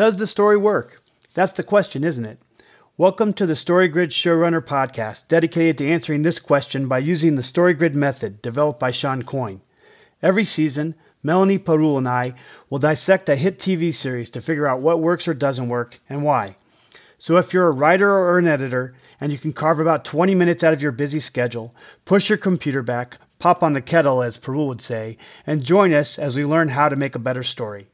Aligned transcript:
Does 0.00 0.16
the 0.16 0.26
story 0.26 0.56
work? 0.56 0.98
That's 1.34 1.52
the 1.52 1.62
question, 1.62 2.04
isn't 2.04 2.24
it? 2.24 2.38
Welcome 2.96 3.34
to 3.34 3.44
the 3.44 3.52
StoryGrid 3.52 4.08
Showrunner 4.08 4.62
podcast, 4.62 5.28
dedicated 5.28 5.76
to 5.76 5.90
answering 5.90 6.22
this 6.22 6.38
question 6.38 6.88
by 6.88 7.00
using 7.00 7.36
the 7.36 7.42
StoryGrid 7.42 7.92
method 7.92 8.40
developed 8.40 8.80
by 8.80 8.92
Shawn 8.92 9.24
Coyne. 9.24 9.60
Every 10.22 10.44
season, 10.44 10.94
Melanie 11.22 11.58
Parul 11.58 11.98
and 11.98 12.08
I 12.08 12.32
will 12.70 12.78
dissect 12.78 13.28
a 13.28 13.36
hit 13.36 13.58
TV 13.58 13.92
series 13.92 14.30
to 14.30 14.40
figure 14.40 14.66
out 14.66 14.80
what 14.80 15.02
works 15.02 15.28
or 15.28 15.34
doesn't 15.34 15.68
work 15.68 15.98
and 16.08 16.24
why. 16.24 16.56
So 17.18 17.36
if 17.36 17.52
you're 17.52 17.68
a 17.68 17.70
writer 17.70 18.10
or 18.10 18.38
an 18.38 18.48
editor 18.48 18.94
and 19.20 19.30
you 19.30 19.36
can 19.36 19.52
carve 19.52 19.80
about 19.80 20.06
20 20.06 20.34
minutes 20.34 20.64
out 20.64 20.72
of 20.72 20.80
your 20.80 20.92
busy 20.92 21.20
schedule, 21.20 21.74
push 22.06 22.30
your 22.30 22.38
computer 22.38 22.82
back, 22.82 23.18
pop 23.38 23.62
on 23.62 23.74
the 23.74 23.82
kettle 23.82 24.22
as 24.22 24.38
Parul 24.38 24.68
would 24.68 24.80
say, 24.80 25.18
and 25.46 25.62
join 25.62 25.92
us 25.92 26.18
as 26.18 26.36
we 26.36 26.46
learn 26.46 26.68
how 26.68 26.88
to 26.88 26.96
make 26.96 27.16
a 27.16 27.18
better 27.18 27.42
story. 27.42 27.86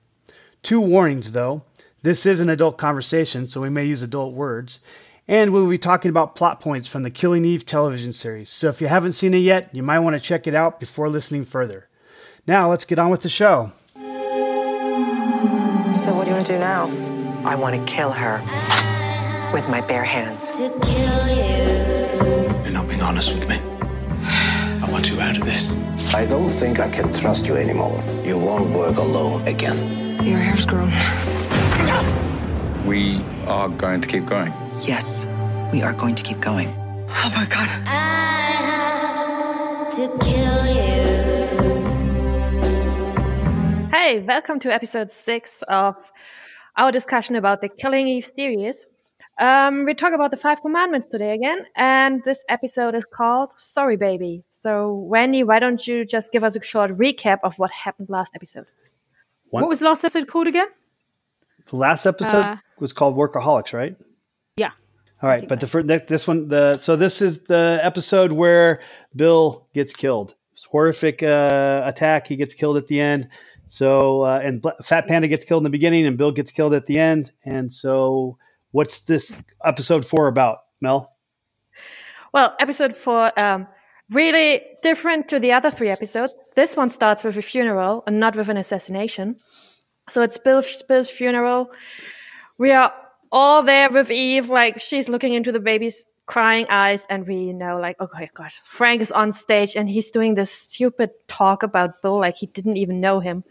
Two 0.62 0.80
warnings 0.80 1.32
though. 1.32 1.64
This 2.06 2.24
is 2.24 2.38
an 2.38 2.48
adult 2.50 2.78
conversation, 2.78 3.48
so 3.48 3.60
we 3.60 3.68
may 3.68 3.84
use 3.84 4.02
adult 4.02 4.32
words. 4.32 4.78
And 5.26 5.52
we'll 5.52 5.68
be 5.68 5.76
talking 5.76 6.08
about 6.08 6.36
plot 6.36 6.60
points 6.60 6.88
from 6.88 7.02
the 7.02 7.10
Killing 7.10 7.44
Eve 7.44 7.66
television 7.66 8.12
series. 8.12 8.48
So 8.48 8.68
if 8.68 8.80
you 8.80 8.86
haven't 8.86 9.14
seen 9.14 9.34
it 9.34 9.38
yet, 9.38 9.74
you 9.74 9.82
might 9.82 9.98
want 9.98 10.14
to 10.14 10.22
check 10.22 10.46
it 10.46 10.54
out 10.54 10.78
before 10.78 11.08
listening 11.08 11.44
further. 11.44 11.88
Now 12.46 12.70
let's 12.70 12.84
get 12.84 13.00
on 13.00 13.10
with 13.10 13.22
the 13.22 13.28
show. 13.28 13.72
So 13.96 14.02
what 16.14 16.26
do 16.26 16.30
you 16.30 16.36
want 16.36 16.46
to 16.46 16.52
do 16.52 16.60
now? 16.60 16.84
I 17.44 17.56
want 17.56 17.74
to 17.74 17.84
kill 17.92 18.12
her 18.12 18.38
with 19.52 19.68
my 19.68 19.80
bare 19.80 20.04
hands. 20.04 20.52
to 20.52 20.68
kill 20.68 21.26
you. 21.26 21.64
You're 22.62 22.72
not 22.72 22.88
being 22.88 23.02
honest 23.02 23.34
with 23.34 23.48
me. 23.48 23.58
I 24.80 24.88
want 24.92 25.10
you 25.10 25.20
out 25.20 25.36
of 25.36 25.44
this. 25.44 25.82
I 26.14 26.24
don't 26.24 26.48
think 26.48 26.78
I 26.78 26.88
can 26.88 27.12
trust 27.12 27.48
you 27.48 27.56
anymore. 27.56 28.00
You 28.24 28.38
won't 28.38 28.70
work 28.70 28.98
alone 28.98 29.44
again. 29.48 30.22
Your 30.22 30.38
hair's 30.38 30.64
grown. 30.64 30.92
We 32.86 33.20
are 33.46 33.68
going 33.68 34.00
to 34.00 34.08
keep 34.08 34.26
going. 34.26 34.52
Yes, 34.82 35.26
we 35.72 35.82
are 35.82 35.92
going 35.92 36.14
to 36.14 36.22
keep 36.22 36.40
going. 36.40 36.68
Oh 37.08 37.32
my 37.36 37.44
god. 37.50 37.68
I 37.86 38.52
have 38.70 39.88
to 39.96 40.06
kill 40.24 40.66
you. 40.76 41.06
Hey, 43.90 44.20
welcome 44.20 44.60
to 44.60 44.72
episode 44.72 45.10
six 45.10 45.62
of 45.68 45.96
our 46.76 46.92
discussion 46.92 47.34
about 47.36 47.60
the 47.60 47.68
Killing 47.68 48.06
Eve 48.08 48.24
series. 48.26 48.86
Um, 49.40 49.84
we 49.84 49.92
talk 49.94 50.12
about 50.12 50.30
the 50.30 50.36
Five 50.36 50.62
Commandments 50.62 51.08
today 51.08 51.32
again, 51.34 51.66
and 51.74 52.22
this 52.24 52.44
episode 52.48 52.94
is 52.94 53.04
called 53.04 53.50
Sorry 53.58 53.96
Baby. 53.96 54.44
So, 54.52 54.94
Wendy, 55.10 55.42
why 55.42 55.58
don't 55.58 55.84
you 55.86 56.04
just 56.04 56.30
give 56.32 56.44
us 56.44 56.56
a 56.56 56.62
short 56.62 56.92
recap 56.92 57.38
of 57.42 57.58
what 57.58 57.70
happened 57.72 58.08
last 58.10 58.34
episode? 58.34 58.66
One- 59.50 59.62
What 59.64 59.68
was 59.70 59.80
the 59.80 59.86
last 59.86 60.04
episode 60.04 60.28
called 60.28 60.46
again? 60.46 60.68
The 61.70 61.76
last 61.76 62.06
episode 62.06 62.44
Uh, 62.44 62.56
was 62.78 62.92
called 62.92 63.16
Workaholics, 63.16 63.72
right? 63.72 63.96
Yeah. 64.56 64.70
All 65.22 65.28
right, 65.28 65.46
but 65.48 65.60
the 65.60 65.66
fir- 65.66 65.82
th- 65.82 66.06
this 66.06 66.28
one, 66.28 66.48
the 66.48 66.74
so 66.78 66.94
this 66.96 67.22
is 67.22 67.44
the 67.44 67.78
episode 67.82 68.32
where 68.32 68.80
Bill 69.14 69.66
gets 69.74 69.94
killed. 69.94 70.34
It's 70.52 70.64
horrific 70.64 71.22
uh, 71.22 71.82
attack. 71.86 72.26
He 72.26 72.36
gets 72.36 72.54
killed 72.54 72.76
at 72.76 72.86
the 72.86 73.00
end. 73.00 73.28
So 73.66 74.22
uh, 74.22 74.40
and 74.42 74.62
Bla- 74.62 74.76
Fat 74.82 75.06
Panda 75.08 75.26
gets 75.28 75.44
killed 75.44 75.60
in 75.60 75.64
the 75.64 75.70
beginning, 75.70 76.06
and 76.06 76.16
Bill 76.16 76.32
gets 76.32 76.52
killed 76.52 76.74
at 76.74 76.86
the 76.86 76.98
end. 76.98 77.32
And 77.44 77.72
so, 77.72 78.36
what's 78.72 79.00
this 79.00 79.34
episode 79.64 80.06
four 80.06 80.28
about, 80.28 80.58
Mel? 80.80 81.10
Well, 82.32 82.54
episode 82.60 82.94
four, 82.96 83.38
um, 83.40 83.66
really 84.10 84.60
different 84.82 85.28
to 85.30 85.40
the 85.40 85.52
other 85.52 85.70
three 85.70 85.88
episodes. 85.88 86.34
This 86.54 86.76
one 86.76 86.90
starts 86.90 87.24
with 87.24 87.36
a 87.36 87.42
funeral 87.42 88.04
and 88.06 88.20
not 88.20 88.36
with 88.36 88.48
an 88.48 88.56
assassination. 88.58 89.36
So 90.08 90.22
it's 90.22 90.38
Bill, 90.38 90.62
Bill's 90.88 91.10
funeral. 91.10 91.72
We 92.58 92.70
are 92.70 92.94
all 93.32 93.62
there 93.62 93.90
with 93.90 94.10
Eve, 94.10 94.48
like 94.48 94.80
she's 94.80 95.08
looking 95.08 95.32
into 95.32 95.50
the 95.50 95.60
baby's 95.60 96.06
crying 96.26 96.66
eyes, 96.68 97.06
and 97.10 97.26
we 97.26 97.52
know, 97.52 97.78
like, 97.78 98.00
okay, 98.00 98.30
gosh, 98.34 98.60
Frank 98.64 99.00
is 99.00 99.12
on 99.12 99.32
stage 99.32 99.76
and 99.76 99.88
he's 99.88 100.10
doing 100.10 100.34
this 100.34 100.50
stupid 100.50 101.10
talk 101.28 101.62
about 101.62 102.02
Bill, 102.02 102.20
like 102.20 102.36
he 102.36 102.46
didn't 102.46 102.76
even 102.76 103.00
know 103.00 103.20
him. 103.20 103.44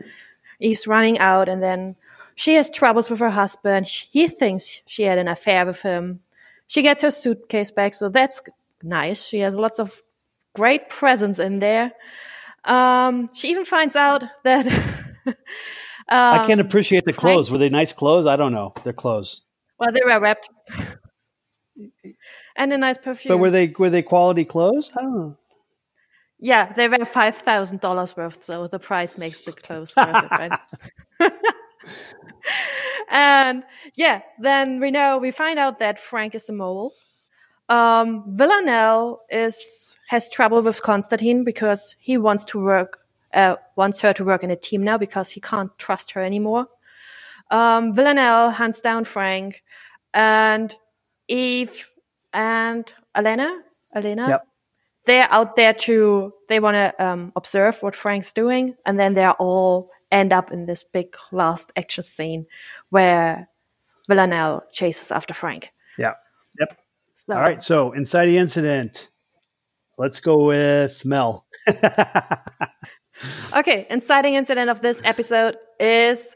He's 0.59 0.88
running 0.88 1.19
out, 1.19 1.50
and 1.50 1.62
then 1.62 1.97
she 2.35 2.53
has 2.56 2.69
troubles 2.69 3.09
with 3.09 3.19
her 3.19 3.29
husband. 3.29 3.88
He 3.88 4.28
thinks 4.28 4.81
she 4.85 5.03
had 5.03 5.18
an 5.18 5.28
affair 5.28 5.66
with 5.66 5.81
him. 5.81 6.22
She 6.68 6.81
gets 6.81 7.02
her 7.02 7.12
suitcase 7.12 7.72
back, 7.72 7.94
so 7.94 8.08
that's 8.08 8.41
nice. 8.81 9.25
She 9.25 9.40
has 9.40 9.56
lots 9.56 9.79
of 9.79 10.02
great 10.53 10.90
presents 10.90 11.40
in 11.40 11.59
there. 11.59 11.91
Um, 12.63 13.29
she 13.34 13.50
even 13.50 13.66
finds 13.66 13.97
out 13.97 14.24
that. 14.44 14.66
I 16.07 16.39
um, 16.39 16.45
can't 16.45 16.61
appreciate 16.61 17.05
the 17.05 17.13
clothes. 17.13 17.49
Were 17.49 17.57
they 17.57 17.69
nice 17.69 17.91
clothes? 17.91 18.27
I 18.27 18.35
don't 18.35 18.53
know. 18.53 18.73
They're 18.83 18.93
clothes. 18.93 19.41
Well, 19.79 19.91
they 19.91 20.01
were 20.05 20.19
wrapped. 20.19 20.49
and 22.55 22.73
a 22.73 22.77
nice 22.77 22.97
perfume. 22.97 23.33
But 23.33 23.38
were 23.39 23.51
they 23.51 23.73
were 23.77 23.89
they 23.89 24.01
quality 24.01 24.45
clothes? 24.45 24.91
I 24.97 25.03
don't 25.03 25.16
know. 25.16 25.38
Yeah, 26.39 26.73
they 26.73 26.88
were 26.88 27.05
five 27.05 27.38
thousand 27.38 27.81
dollars 27.81 28.16
worth, 28.16 28.43
so 28.43 28.67
the 28.67 28.79
price 28.79 29.17
makes 29.17 29.41
the 29.43 29.53
clothes 29.53 29.95
worth 29.95 30.25
it, 30.25 30.31
right? 30.31 30.59
and 33.09 33.63
yeah, 33.95 34.22
then 34.39 34.79
we 34.79 34.91
know 34.91 35.17
we 35.17 35.31
find 35.31 35.57
out 35.59 35.79
that 35.79 35.99
Frank 35.99 36.35
is 36.35 36.45
the 36.45 36.53
mole. 36.53 36.93
Um, 37.67 38.25
Villanelle 38.35 39.22
is 39.29 39.95
has 40.09 40.29
trouble 40.29 40.61
with 40.61 40.81
Constantine 40.81 41.43
because 41.43 41.95
he 41.99 42.17
wants 42.17 42.45
to 42.45 42.63
work, 42.63 42.99
uh, 43.35 43.57
wants 43.75 44.01
her 44.01 44.13
to 44.13 44.23
work 44.23 44.44
in 44.44 44.50
a 44.51 44.56
team 44.56 44.84
now 44.84 44.97
because 44.97 45.29
he 45.31 45.40
can't 45.41 45.78
trust 45.78 46.12
her 46.12 46.22
anymore. 46.23 46.68
Um, 47.51 47.94
Villanelle 47.94 48.50
hands 48.51 48.81
down 48.81 49.06
Frank, 49.06 49.62
and 50.13 50.75
Eve 51.28 51.91
and 52.34 52.91
Elena, 53.13 53.62
Elena, 53.94 54.28
Yep. 54.29 54.47
they're 55.06 55.28
out 55.31 55.56
there 55.56 55.73
to 55.73 56.34
they 56.50 56.59
want 56.59 56.75
to 56.75 57.06
um, 57.06 57.31
observe 57.35 57.81
what 57.84 57.96
Frank's 57.96 58.34
doing, 58.34 58.75
and 58.85 59.00
then 59.00 59.13
they're 59.13 59.34
all 59.34 59.90
end 60.12 60.34
up 60.34 60.52
in 60.52 60.66
this 60.66 60.84
big 60.84 61.16
last 61.31 61.72
action 61.75 62.03
scene 62.03 62.46
where 62.90 63.50
Villanelle 64.07 64.63
chases 64.72 65.12
after 65.12 65.34
Frank. 65.34 65.69
Yeah. 65.97 66.13
Yep. 66.59 66.78
So, 67.16 67.34
All 67.34 67.41
right. 67.41 67.62
So 67.62 67.91
inciting 67.91 68.35
incident. 68.35 69.09
Let's 69.97 70.19
go 70.19 70.46
with 70.46 71.03
Mel. 71.06 71.46
Okay, 73.56 73.88
inciting 73.90 74.34
incident 74.36 74.70
of 74.70 74.81
this 74.81 75.02
episode 75.06 75.56
is 75.80 76.36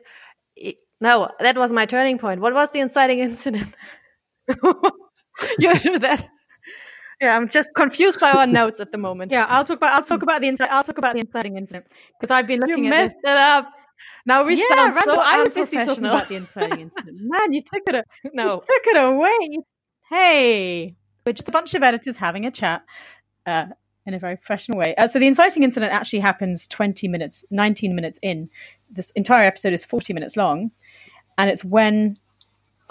no, 1.02 1.30
that 1.40 1.58
was 1.58 1.72
my 1.72 1.86
turning 1.86 2.18
point. 2.18 2.42
What 2.42 2.54
was 2.54 2.72
the 2.72 2.80
inciting 2.80 3.20
incident? 3.20 3.76
you 5.60 5.74
do 5.80 6.00
that. 6.00 6.28
Yeah, 7.22 7.36
I'm 7.36 7.50
just 7.50 7.70
confused 7.76 8.20
by 8.20 8.32
our 8.32 8.48
notes 8.48 8.80
at 8.80 8.92
the 8.92 8.98
moment. 8.98 9.32
Yeah, 9.32 9.46
I'll 9.50 9.66
talk 9.66 9.78
about 9.78 9.94
I'll 9.94 10.04
talk 10.04 10.24
about 10.24 10.42
the 10.42 10.48
inside 10.48 10.70
I'll 10.70 10.84
talk 10.84 10.98
about 10.98 11.14
the 11.14 11.20
inciting 11.20 11.58
incident 11.58 11.86
because 12.20 12.32
I've 12.32 12.48
been 12.48 12.62
you 12.62 12.68
looking 12.68 12.88
at 12.88 12.90
messed 12.92 13.18
this. 13.24 13.32
it 13.32 13.38
up. 13.38 13.70
Now 14.26 14.44
we 14.44 14.56
yeah, 14.56 14.64
sound 14.70 14.96
Randall, 14.96 15.16
so 15.16 15.22
I 15.22 15.42
was 15.44 15.52
supposed 15.54 15.72
to 15.72 15.78
be 15.80 15.86
talking 15.86 16.06
about 16.06 16.30
the 16.30 16.36
inciting 16.36 16.80
incident. 16.80 17.18
Man, 17.22 17.52
you 17.52 17.62
took 17.62 17.84
it. 17.88 17.96
A- 17.96 18.04
No. 18.34 18.56
you 18.56 18.60
took 18.62 18.88
it 18.88 18.98
away. 18.98 19.58
Hey, 20.10 20.96
we're 21.26 21.34
just 21.34 21.50
a 21.50 21.52
bunch 21.52 21.74
of 21.74 21.84
editors 21.84 22.16
having 22.18 22.46
a 22.46 22.52
chat 22.52 22.84
uh, 23.46 23.66
in 24.09 24.14
a 24.14 24.20
very 24.20 24.36
professional 24.36 24.78
way. 24.78 24.94
Uh, 24.96 25.08
so 25.08 25.20
the 25.20 25.28
inciting 25.28 25.64
incident 25.64 25.94
actually 25.94 26.20
happens 26.20 26.68
20 26.68 27.08
minutes, 27.08 27.46
19 27.52 27.96
minutes 27.96 28.20
in. 28.22 28.50
This 28.90 29.12
entire 29.12 29.46
episode 29.46 29.72
is 29.72 29.86
40 29.86 30.14
minutes 30.14 30.36
long, 30.36 30.72
and 31.38 31.50
it's 31.50 31.64
when 31.64 32.18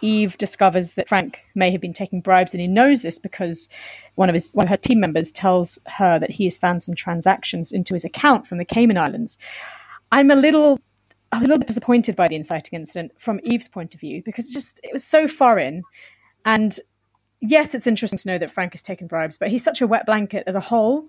Eve 0.00 0.38
discovers 0.38 0.94
that 0.94 1.08
Frank 1.08 1.40
may 1.54 1.70
have 1.70 1.80
been 1.80 1.92
taking 1.92 2.20
bribes, 2.20 2.54
and 2.54 2.60
he 2.60 2.68
knows 2.68 3.02
this 3.02 3.18
because 3.18 3.68
one 4.14 4.28
of 4.28 4.34
his 4.34 4.52
one 4.52 4.66
of 4.66 4.70
her 4.70 4.76
team 4.76 5.00
members 5.00 5.32
tells 5.32 5.78
her 5.86 6.18
that 6.18 6.30
he 6.30 6.44
has 6.44 6.56
found 6.56 6.82
some 6.82 6.94
transactions 6.94 7.72
into 7.72 7.94
his 7.94 8.04
account 8.04 8.46
from 8.46 8.58
the 8.58 8.64
Cayman 8.64 8.96
Islands. 8.96 9.38
I'm 10.12 10.30
a 10.30 10.36
little 10.36 10.80
I'm 11.32 11.42
a 11.42 11.46
little 11.46 11.58
bit 11.58 11.66
disappointed 11.66 12.16
by 12.16 12.28
the 12.28 12.36
inciting 12.36 12.78
incident 12.78 13.12
from 13.18 13.40
Eve's 13.42 13.68
point 13.68 13.94
of 13.94 14.00
view 14.00 14.22
because 14.25 14.48
it 14.48 14.54
just 14.54 14.81
it 14.84 14.93
was 14.93 15.04
so 15.04 15.26
foreign. 15.26 15.82
And 16.44 16.78
yes, 17.40 17.75
it's 17.75 17.87
interesting 17.87 18.19
to 18.19 18.29
know 18.29 18.38
that 18.38 18.50
Frank 18.50 18.73
has 18.73 18.82
taken 18.82 19.06
bribes, 19.06 19.37
but 19.37 19.49
he's 19.49 19.64
such 19.64 19.81
a 19.81 19.87
wet 19.87 20.06
blanket 20.06 20.44
as 20.46 20.55
a 20.55 20.61
whole 20.61 21.06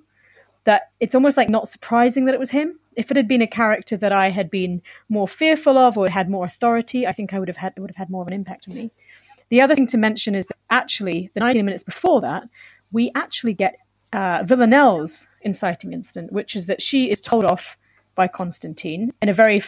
that 0.65 0.89
it's 0.99 1.15
almost 1.15 1.37
like 1.37 1.49
not 1.49 1.67
surprising 1.67 2.25
that 2.25 2.33
it 2.33 2.39
was 2.39 2.51
him. 2.51 2.79
If 2.95 3.09
it 3.09 3.17
had 3.17 3.27
been 3.27 3.41
a 3.41 3.47
character 3.47 3.95
that 3.97 4.11
I 4.11 4.29
had 4.29 4.51
been 4.51 4.81
more 5.07 5.27
fearful 5.27 5.77
of 5.77 5.97
or 5.97 6.09
had 6.09 6.29
more 6.29 6.45
authority, 6.45 7.07
I 7.07 7.13
think 7.13 7.33
I 7.33 7.39
would 7.39 7.47
have 7.47 7.57
had 7.57 7.73
would 7.77 7.89
have 7.89 7.95
had 7.95 8.09
more 8.09 8.21
of 8.21 8.27
an 8.27 8.33
impact 8.33 8.67
on 8.67 8.75
me. 8.75 8.91
The 9.49 9.61
other 9.61 9.73
thing 9.73 9.87
to 9.87 9.97
mention 9.97 10.35
is 10.35 10.47
that 10.47 10.57
actually, 10.69 11.31
the 11.33 11.39
19 11.39 11.65
minutes 11.65 11.83
before 11.83 12.21
that, 12.21 12.43
we 12.91 13.11
actually 13.15 13.53
get 13.53 13.77
uh, 14.13 14.43
Villanelle's 14.43 15.27
inciting 15.41 15.93
incident, 15.93 16.31
which 16.31 16.55
is 16.55 16.65
that 16.67 16.81
she 16.81 17.09
is 17.09 17.21
told 17.21 17.45
off 17.45 17.77
by 18.15 18.27
Constantine 18.27 19.13
in 19.21 19.29
a 19.29 19.33
very, 19.33 19.63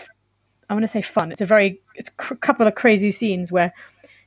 I 0.69 0.74
want 0.74 0.84
to 0.84 0.88
say 0.88 1.02
fun. 1.02 1.31
It's 1.31 1.42
a 1.42 1.46
very, 1.46 1.80
it's 1.96 2.10
a 2.10 2.36
couple 2.36 2.68
of 2.68 2.75
crazy 2.75 3.12
scenes 3.12 3.52
where 3.52 3.74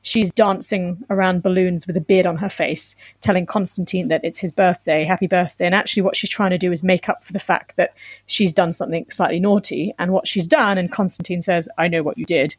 she's 0.05 0.31
dancing 0.31 1.03
around 1.11 1.43
balloons 1.43 1.87
with 1.87 1.97
a 1.97 2.01
beard 2.01 2.27
on 2.27 2.37
her 2.37 2.49
face, 2.49 2.95
telling 3.23 3.47
Constantine 3.47 4.09
that 4.09 4.23
it's 4.23 4.39
his 4.39 4.53
birthday, 4.53 5.03
happy 5.05 5.27
birthday. 5.27 5.67
And 5.67 5.75
actually, 5.75 6.03
what 6.03 6.15
she's 6.15 6.31
trying 6.31 6.51
to 6.51 6.59
do 6.59 6.71
is 6.71 6.85
make 6.85 7.09
up 7.09 7.25
for 7.25 7.33
the 7.33 7.41
fact 7.41 7.75
that 7.77 7.95
she's 8.27 8.53
done 8.53 8.73
something 8.73 9.07
slightly 9.11 9.41
naughty. 9.41 9.93
And 9.99 10.13
what 10.13 10.29
she's 10.29 10.47
done, 10.47 10.79
and 10.79 10.93
Constantine 10.93 11.43
says, 11.43 11.69
I 11.79 11.89
know 11.89 12.03
what 12.03 12.19
you 12.19 12.27
did, 12.27 12.55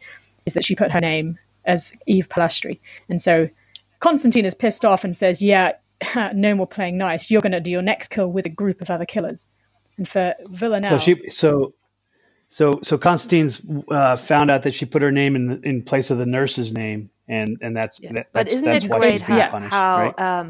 is 0.46 0.54
that 0.54 0.66
she 0.66 0.76
put 0.76 0.92
her 0.92 1.00
name 1.00 1.38
as 1.64 1.94
Eve 2.08 2.28
Polastri. 2.28 2.80
And 3.10 3.22
so 3.22 3.48
Constantine 4.00 4.46
is 4.46 4.56
pissed 4.56 4.84
off 4.84 5.04
and 5.04 5.16
says, 5.16 5.42
"Yeah, 5.42 5.74
no 6.34 6.56
more 6.56 6.68
playing 6.68 6.98
nice. 6.98 7.32
You're 7.32 7.42
going 7.42 7.54
to 7.54 7.60
do 7.60 7.72
your 7.72 7.82
next 7.82 8.10
kill 8.10 8.28
with 8.28 8.46
a 8.46 8.50
group 8.50 8.82
of 8.82 8.90
other 8.90 9.06
killers." 9.06 9.46
And 9.98 10.10
for 10.10 10.34
Villanelle, 10.50 10.90
So 10.90 10.98
she 10.98 11.30
so 11.30 11.74
so 12.56 12.80
so 12.82 12.98
Constantine's 12.98 13.54
uh, 13.90 14.16
found 14.16 14.50
out 14.50 14.62
that 14.64 14.74
she 14.74 14.86
put 14.86 15.02
her 15.02 15.12
name 15.12 15.36
in 15.40 15.44
in 15.72 15.82
place 15.92 16.08
of 16.14 16.18
the 16.24 16.26
nurse's 16.38 16.70
name, 16.84 17.10
and 17.28 17.50
and 17.64 17.76
that's 17.76 18.00
that, 18.00 18.14
But 18.14 18.46
that's, 18.46 18.52
isn't 18.56 18.64
that's 18.72 18.86
it 18.86 18.92
why 18.92 19.00
great 19.00 19.12
she's 19.12 19.24
being 19.24 19.50
punished, 19.56 19.72
how 19.72 19.98
right? 19.98 20.20
um, 20.28 20.48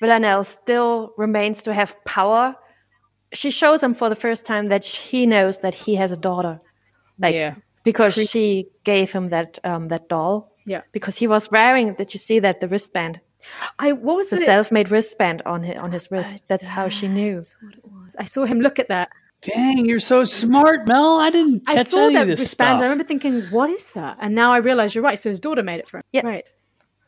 Villanelle 0.00 0.44
still 0.44 1.14
remains 1.16 1.62
to 1.62 1.72
have 1.72 1.90
power? 2.04 2.44
She 3.32 3.50
shows 3.50 3.82
him 3.82 3.94
for 3.94 4.08
the 4.10 4.20
first 4.26 4.44
time 4.44 4.68
that 4.68 4.84
she 4.84 5.24
knows 5.24 5.54
that 5.64 5.74
he 5.84 5.92
has 6.02 6.12
a 6.12 6.20
daughter, 6.28 6.60
like 7.18 7.34
Yeah. 7.34 7.54
because 7.84 8.14
she 8.32 8.68
gave 8.84 9.10
him 9.16 9.30
that 9.30 9.58
um, 9.64 9.88
that 9.88 10.08
doll. 10.10 10.52
Yeah. 10.66 10.82
because 10.92 11.16
he 11.22 11.26
was 11.28 11.50
wearing. 11.50 11.94
Did 11.94 12.12
you 12.14 12.18
see 12.28 12.38
that 12.40 12.60
the 12.60 12.68
wristband, 12.68 13.20
I 13.78 13.92
what 13.92 14.16
was 14.20 14.28
the 14.28 14.36
self-made 14.52 14.90
wristband 14.90 15.40
on 15.46 15.62
his 15.62 15.76
on 15.84 15.90
his 15.92 16.10
wrist? 16.10 16.42
That's 16.48 16.68
how 16.76 16.86
she 16.90 17.06
knew. 17.08 17.42
I 18.18 18.24
saw 18.24 18.44
him 18.44 18.60
look 18.60 18.78
at 18.78 18.88
that. 18.88 19.08
Dang, 19.42 19.84
you're 19.84 20.00
so 20.00 20.24
smart, 20.24 20.86
Mel. 20.86 21.18
I 21.20 21.30
didn't 21.30 21.62
I 21.66 21.76
catch 21.76 21.88
saw 21.88 22.06
any 22.06 22.14
that 22.14 22.22
of 22.22 22.28
this 22.28 22.40
wristband. 22.40 22.68
stuff. 22.68 22.80
I 22.80 22.82
remember 22.82 23.04
thinking, 23.04 23.42
"What 23.50 23.70
is 23.70 23.92
that?" 23.92 24.16
And 24.20 24.34
now 24.34 24.52
I 24.52 24.56
realize 24.58 24.94
you're 24.94 25.04
right. 25.04 25.18
So 25.18 25.28
his 25.28 25.40
daughter 25.40 25.62
made 25.62 25.78
it 25.80 25.88
for 25.88 25.98
him. 25.98 26.04
Yeah. 26.12 26.26
Right. 26.26 26.50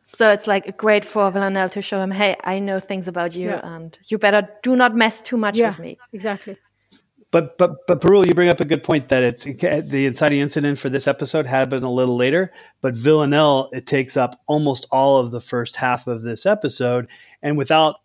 So 0.06 0.30
it's 0.30 0.46
like 0.46 0.76
great 0.76 1.04
for 1.04 1.30
Villanelle 1.30 1.69
to 1.70 1.82
show 1.82 2.00
him, 2.00 2.10
hey, 2.12 2.36
I 2.42 2.60
know 2.60 2.80
things 2.80 3.08
about 3.08 3.34
you, 3.34 3.50
Yeah. 3.50 3.60
and 3.62 3.98
you 4.08 4.16
better 4.19 4.48
do 4.62 4.75
not 4.76 4.94
mess 4.94 5.20
too 5.20 5.36
much 5.36 5.56
Yeah. 5.56 5.69
with 5.69 5.78
me. 5.80 5.98
Exactly. 6.12 6.56
But 7.30 7.58
but 7.58 7.86
but 7.86 8.00
Parul, 8.00 8.26
you 8.26 8.34
bring 8.34 8.48
up 8.48 8.60
a 8.60 8.64
good 8.64 8.82
point 8.82 9.08
that 9.10 9.22
it's 9.22 9.44
the 9.44 10.06
inciting 10.06 10.40
incident 10.40 10.78
for 10.78 10.88
this 10.88 11.06
episode 11.06 11.44
happened 11.46 11.84
a 11.84 11.90
little 11.90 12.16
later, 12.16 12.50
but 12.80 12.94
Villanelle 12.94 13.69
it 13.72 13.86
takes 13.86 14.16
up 14.16 14.40
almost 14.46 14.86
all 14.90 15.19
of 15.19 15.30
the 15.30 15.40
first 15.40 15.76
half 15.76 16.06
of 16.06 16.22
this 16.22 16.46
episode, 16.46 17.08
and 17.42 17.58
without 17.58 17.96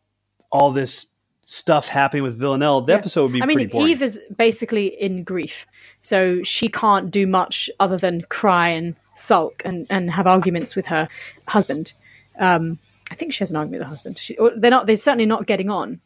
all 0.51 0.71
this 0.71 1.05
stuff 1.45 1.87
happening 1.87 2.23
with 2.23 2.39
Villanelle, 2.39 2.81
the 2.81 2.93
episode 2.93 3.23
would 3.23 3.33
be 3.33 3.41
I 3.41 3.45
mean. 3.45 3.69
Eve 3.73 4.01
is 4.01 4.19
basically 4.37 4.87
in 5.01 5.23
grief, 5.23 5.65
so 6.01 6.41
she 6.43 6.67
can't 6.69 7.11
do 7.11 7.27
much 7.27 7.69
other 7.79 7.97
than 7.97 8.21
cry 8.23 8.69
and 8.69 8.95
sulk 9.15 9.61
and, 9.65 9.85
and 9.89 10.11
have 10.11 10.27
arguments 10.27 10.75
with 10.75 10.85
her 10.87 11.07
husband. 11.47 11.93
Um, 12.39 12.79
I 13.11 13.15
think 13.15 13.33
she 13.33 13.39
has 13.39 13.51
an 13.51 13.57
argument 13.57 13.79
with 13.79 13.87
her 13.87 13.89
husband. 13.89 14.17
She, 14.17 14.37
or 14.37 14.51
they're 14.55 14.71
not. 14.71 14.87
They're 14.87 14.95
certainly 14.95 15.25
not 15.25 15.45
getting 15.45 15.69
on. 15.69 15.99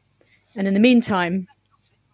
And 0.55 0.67
in 0.67 0.73
the 0.73 0.79
meantime, 0.79 1.47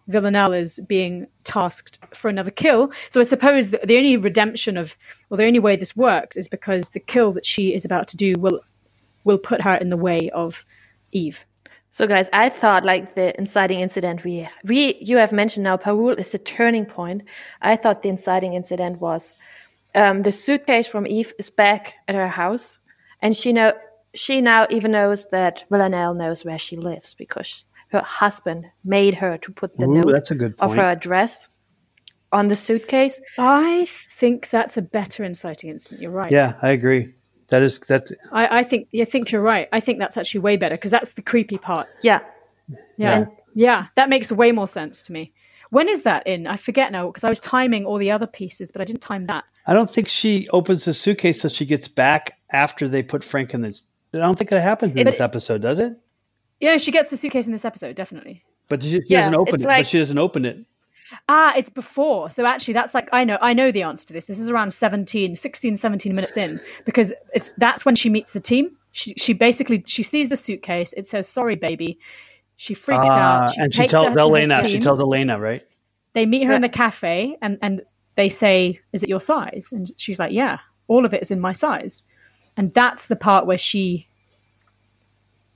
Villanelle 0.06 0.52
is 0.52 0.80
being 0.86 1.26
tasked 1.44 1.98
for 2.14 2.28
another 2.28 2.50
kill. 2.50 2.92
So 3.10 3.20
I 3.20 3.24
suppose 3.24 3.70
the, 3.70 3.80
the 3.84 3.96
only 3.96 4.16
redemption 4.16 4.76
of, 4.76 4.96
or 5.30 5.38
the 5.38 5.46
only 5.46 5.58
way 5.58 5.76
this 5.76 5.96
works, 5.96 6.36
is 6.36 6.46
because 6.46 6.90
the 6.90 7.00
kill 7.00 7.32
that 7.32 7.46
she 7.46 7.74
is 7.74 7.84
about 7.84 8.08
to 8.08 8.16
do 8.16 8.34
will 8.38 8.60
will 9.24 9.38
put 9.38 9.62
her 9.62 9.74
in 9.74 9.88
the 9.88 9.96
way 9.96 10.30
of 10.30 10.64
Eve. 11.12 11.44
So, 11.94 12.08
guys, 12.08 12.28
I 12.32 12.48
thought 12.48 12.84
like 12.84 13.14
the 13.14 13.38
inciting 13.38 13.78
incident 13.78 14.24
we 14.24 14.48
we 14.64 14.96
you 15.00 15.18
have 15.18 15.30
mentioned 15.30 15.62
now, 15.62 15.76
Parul 15.76 16.18
is 16.18 16.32
the 16.32 16.40
turning 16.40 16.86
point. 16.86 17.22
I 17.62 17.76
thought 17.76 18.02
the 18.02 18.08
inciting 18.08 18.54
incident 18.54 19.00
was 19.00 19.32
um, 19.94 20.22
the 20.22 20.32
suitcase 20.32 20.88
from 20.88 21.06
Eve 21.06 21.32
is 21.38 21.50
back 21.50 21.94
at 22.08 22.16
her 22.16 22.26
house, 22.26 22.80
and 23.22 23.36
she 23.36 23.52
know 23.52 23.74
she 24.12 24.40
now 24.40 24.66
even 24.70 24.90
knows 24.90 25.28
that 25.30 25.62
Villanelle 25.70 26.14
knows 26.14 26.44
where 26.44 26.58
she 26.58 26.76
lives 26.76 27.14
because 27.14 27.64
her 27.92 28.02
husband 28.02 28.66
made 28.84 29.14
her 29.14 29.38
to 29.38 29.52
put 29.52 29.76
the 29.76 29.86
Ooh, 29.86 29.94
note 29.94 30.10
that's 30.10 30.32
a 30.32 30.34
good 30.34 30.54
of 30.58 30.74
her 30.74 30.90
address 30.90 31.48
on 32.32 32.48
the 32.48 32.56
suitcase. 32.56 33.20
I 33.38 33.86
think 34.18 34.50
that's 34.50 34.76
a 34.76 34.82
better 34.82 35.22
inciting 35.22 35.70
incident. 35.70 36.02
You're 36.02 36.10
right. 36.10 36.32
yeah, 36.32 36.54
I 36.60 36.70
agree. 36.70 37.14
That 37.48 37.62
is 37.62 37.78
that's 37.80 38.12
I, 38.32 38.58
I 38.60 38.62
think 38.62 38.88
I 38.98 39.04
think 39.04 39.30
you're 39.30 39.42
right. 39.42 39.68
I 39.72 39.80
think 39.80 39.98
that's 39.98 40.16
actually 40.16 40.40
way 40.40 40.56
better 40.56 40.76
because 40.76 40.90
that's 40.90 41.12
the 41.12 41.22
creepy 41.22 41.58
part. 41.58 41.88
Yeah, 42.02 42.20
Yeah, 42.68 42.76
Yeah. 42.96 43.24
yeah, 43.54 43.86
that 43.96 44.08
makes 44.08 44.32
way 44.32 44.52
more 44.52 44.66
sense 44.68 45.02
to 45.04 45.12
me. 45.12 45.32
When 45.70 45.88
is 45.88 46.02
that 46.04 46.26
in? 46.26 46.46
I 46.46 46.56
forget 46.56 46.92
now 46.92 47.06
because 47.08 47.24
I 47.24 47.28
was 47.28 47.40
timing 47.40 47.84
all 47.84 47.98
the 47.98 48.10
other 48.10 48.26
pieces, 48.26 48.70
but 48.72 48.80
I 48.80 48.84
didn't 48.84 49.00
time 49.02 49.26
that. 49.26 49.44
I 49.66 49.74
don't 49.74 49.90
think 49.90 50.08
she 50.08 50.48
opens 50.50 50.84
the 50.84 50.94
suitcase 50.94 51.40
so 51.42 51.48
she 51.48 51.66
gets 51.66 51.88
back 51.88 52.38
after 52.50 52.88
they 52.88 53.02
put 53.02 53.24
Frank 53.24 53.54
in 53.54 53.62
the. 53.62 53.78
I 54.14 54.18
don't 54.18 54.38
think 54.38 54.50
that 54.50 54.60
happens 54.62 54.96
in 54.96 55.04
this 55.06 55.20
episode, 55.20 55.62
does 55.62 55.78
it? 55.80 55.98
Yeah, 56.60 56.76
she 56.76 56.92
gets 56.92 57.10
the 57.10 57.16
suitcase 57.16 57.46
in 57.46 57.52
this 57.52 57.64
episode, 57.64 57.96
definitely. 57.96 58.44
But 58.68 58.82
she, 58.82 58.90
she 58.90 59.02
Yeah, 59.08 59.20
doesn't 59.22 59.34
open 59.34 59.54
it. 59.60 59.66
like- 59.66 59.80
but 59.80 59.86
she 59.88 59.98
doesn't 59.98 60.16
open 60.18 60.44
it. 60.44 60.58
Ah, 61.28 61.52
it's 61.56 61.70
before. 61.70 62.30
So 62.30 62.46
actually 62.46 62.74
that's 62.74 62.94
like 62.94 63.08
I 63.12 63.24
know 63.24 63.38
I 63.40 63.52
know 63.54 63.70
the 63.70 63.82
answer 63.82 64.06
to 64.06 64.12
this. 64.12 64.26
This 64.26 64.38
is 64.38 64.50
around 64.50 64.72
17, 64.72 65.36
16, 65.36 65.76
17 65.76 66.14
minutes 66.14 66.36
in 66.36 66.60
because 66.84 67.12
it's 67.34 67.50
that's 67.58 67.84
when 67.84 67.94
she 67.94 68.08
meets 68.08 68.32
the 68.32 68.40
team. 68.40 68.76
She 68.92 69.14
she 69.14 69.32
basically 69.32 69.82
she 69.86 70.02
sees 70.02 70.28
the 70.28 70.36
suitcase. 70.36 70.92
It 70.94 71.06
says 71.06 71.28
sorry 71.28 71.56
baby. 71.56 71.98
She 72.56 72.74
freaks 72.74 73.02
Ah, 73.04 73.44
out. 73.44 73.54
She 73.54 73.60
and 73.60 73.74
she 73.74 73.86
tells 73.86 74.06
her 74.06 74.14
to 74.14 74.20
her 74.20 74.20
Elena. 74.20 74.68
She 74.68 74.78
tells 74.80 75.00
Elena, 75.00 75.38
right? 75.38 75.62
they 76.14 76.26
meet 76.26 76.44
her 76.44 76.52
in 76.52 76.62
the 76.62 76.68
cafe 76.68 77.36
and 77.42 77.58
and 77.60 77.82
they 78.14 78.28
say 78.28 78.80
is 78.92 79.02
it 79.02 79.08
your 79.08 79.20
size 79.20 79.70
and 79.72 79.90
she's 79.98 80.18
like 80.20 80.32
yeah 80.32 80.58
all 80.86 81.04
of 81.04 81.12
it 81.12 81.20
is 81.20 81.30
in 81.32 81.40
my 81.40 81.50
size 81.52 82.04
and 82.56 82.72
that's 82.72 83.06
the 83.06 83.16
part 83.16 83.46
where 83.46 83.58
she 83.58 84.06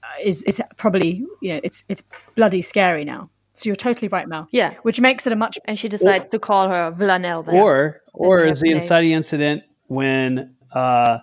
uh, 0.03 0.07
is 0.25 0.43
is 0.43 0.61
probably 0.77 1.25
you 1.41 1.55
know 1.55 1.61
it's 1.63 1.85
it's 1.89 2.03
bloody 2.35 2.61
scary 2.61 3.05
now 3.05 3.31
so 3.59 3.69
you're 3.69 3.77
totally 3.77 4.09
right 4.09 4.29
mel 4.29 4.47
Yeah. 4.53 4.75
which 4.83 5.01
makes 5.01 5.27
it 5.27 5.33
a 5.33 5.37
much 5.37 5.59
and 5.67 5.79
she 5.79 5.89
decides 5.89 6.27
to 6.27 6.39
call 6.39 6.69
her 6.69 6.91
Villanelle. 6.91 7.43
There. 7.43 7.55
Or 7.63 8.01
or 8.15 8.45
is 8.45 8.61
the 8.61 8.69
have 8.71 8.79
a 8.79 8.81
inciting 8.83 9.11
incident 9.13 9.63
when 9.87 10.55
uh, 10.73 11.19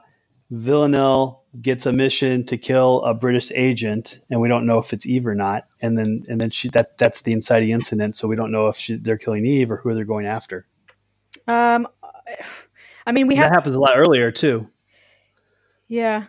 Villanelle 0.51 1.43
gets 1.61 1.85
a 1.85 1.91
mission 1.91 2.45
to 2.47 2.57
kill 2.57 3.01
a 3.03 3.13
British 3.13 3.51
agent, 3.53 4.19
and 4.29 4.41
we 4.41 4.47
don't 4.49 4.65
know 4.65 4.77
if 4.79 4.91
it's 4.93 5.05
Eve 5.05 5.25
or 5.27 5.35
not, 5.35 5.65
and 5.81 5.97
then 5.97 6.23
and 6.27 6.39
then 6.41 6.49
she 6.51 6.69
that 6.69 6.97
that's 6.97 7.21
the 7.21 7.31
inciting 7.31 7.69
incident, 7.69 8.15
so 8.17 8.27
we 8.27 8.35
don't 8.35 8.51
know 8.51 8.67
if 8.67 8.75
she, 8.75 8.95
they're 8.97 9.17
killing 9.17 9.45
Eve 9.45 9.71
or 9.71 9.77
who 9.77 9.93
they're 9.93 10.05
going 10.05 10.25
after. 10.25 10.65
um 11.47 11.87
i 13.07 13.11
mean 13.11 13.27
we 13.27 13.35
have 13.35 13.49
That 13.49 13.55
happens 13.55 13.75
a 13.75 13.79
lot 13.79 13.97
earlier 13.97 14.31
too. 14.31 14.67
yeah 15.87 16.25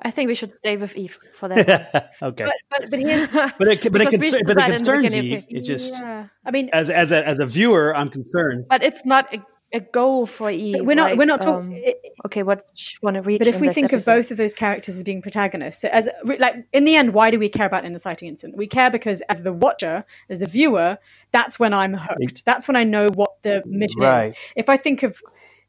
I 0.00 0.10
think 0.10 0.28
we 0.28 0.34
should 0.34 0.52
stay 0.58 0.76
with 0.76 0.94
Eve 0.96 1.18
for 1.38 1.48
that. 1.50 2.12
okay, 2.22 2.44
but 2.70 2.90
but 2.90 2.98
here, 2.98 3.28
but 3.32 3.68
it 3.68 3.92
but 3.92 4.00
it, 4.02 4.10
because 4.10 4.10
concer- 4.10 4.40
but 4.44 4.56
it 4.56 4.76
decided 4.76 4.80
in 4.80 4.84
the 4.86 4.92
concerns 4.92 5.14
Eve. 5.14 5.46
It 5.48 5.64
just 5.64 5.94
yeah 5.94 6.26
i 6.44 6.50
mean 6.50 6.68
as 6.72 6.90
as 6.90 7.12
a 7.12 7.26
as 7.26 7.38
a 7.38 7.46
viewer, 7.46 7.96
I'm 7.96 8.08
concerned. 8.10 8.66
but 8.68 8.82
it's 8.82 9.04
not 9.06 9.32
a, 9.34 9.42
a 9.72 9.80
goal 9.80 10.26
for 10.26 10.50
Eve. 10.50 10.84
we're 10.84 10.94
not 10.94 11.10
like, 11.10 11.18
we're 11.18 11.24
not 11.24 11.44
um, 11.46 11.62
talking 11.62 11.94
okay, 12.26 12.42
what 12.42 12.62
you 12.76 12.98
want 13.02 13.14
to 13.14 13.22
reach? 13.22 13.38
But 13.38 13.48
if 13.48 13.60
we 13.60 13.72
think 13.72 13.92
episode? 13.92 14.10
of 14.12 14.16
both 14.18 14.30
of 14.30 14.36
those 14.36 14.54
characters 14.54 14.96
as 14.96 15.02
being 15.02 15.22
protagonists, 15.22 15.80
so 15.82 15.88
as 15.88 16.08
like 16.24 16.66
in 16.72 16.84
the 16.84 16.96
end, 16.96 17.14
why 17.14 17.30
do 17.30 17.38
we 17.38 17.48
care 17.48 17.66
about 17.66 17.84
an 17.84 17.92
inciting 17.92 18.28
incident? 18.28 18.56
We 18.58 18.66
care 18.66 18.90
because 18.90 19.22
as 19.22 19.42
the 19.42 19.52
watcher, 19.52 20.04
as 20.28 20.38
the 20.40 20.46
viewer, 20.46 20.98
that's 21.32 21.58
when 21.58 21.72
I'm 21.72 21.94
hooked. 21.94 22.44
That's 22.44 22.68
when 22.68 22.76
I 22.76 22.84
know 22.84 23.08
what 23.14 23.42
the 23.42 23.62
mission 23.66 24.00
Right. 24.02 24.30
is. 24.30 24.36
If 24.56 24.68
I 24.68 24.76
think 24.76 25.02
of 25.02 25.20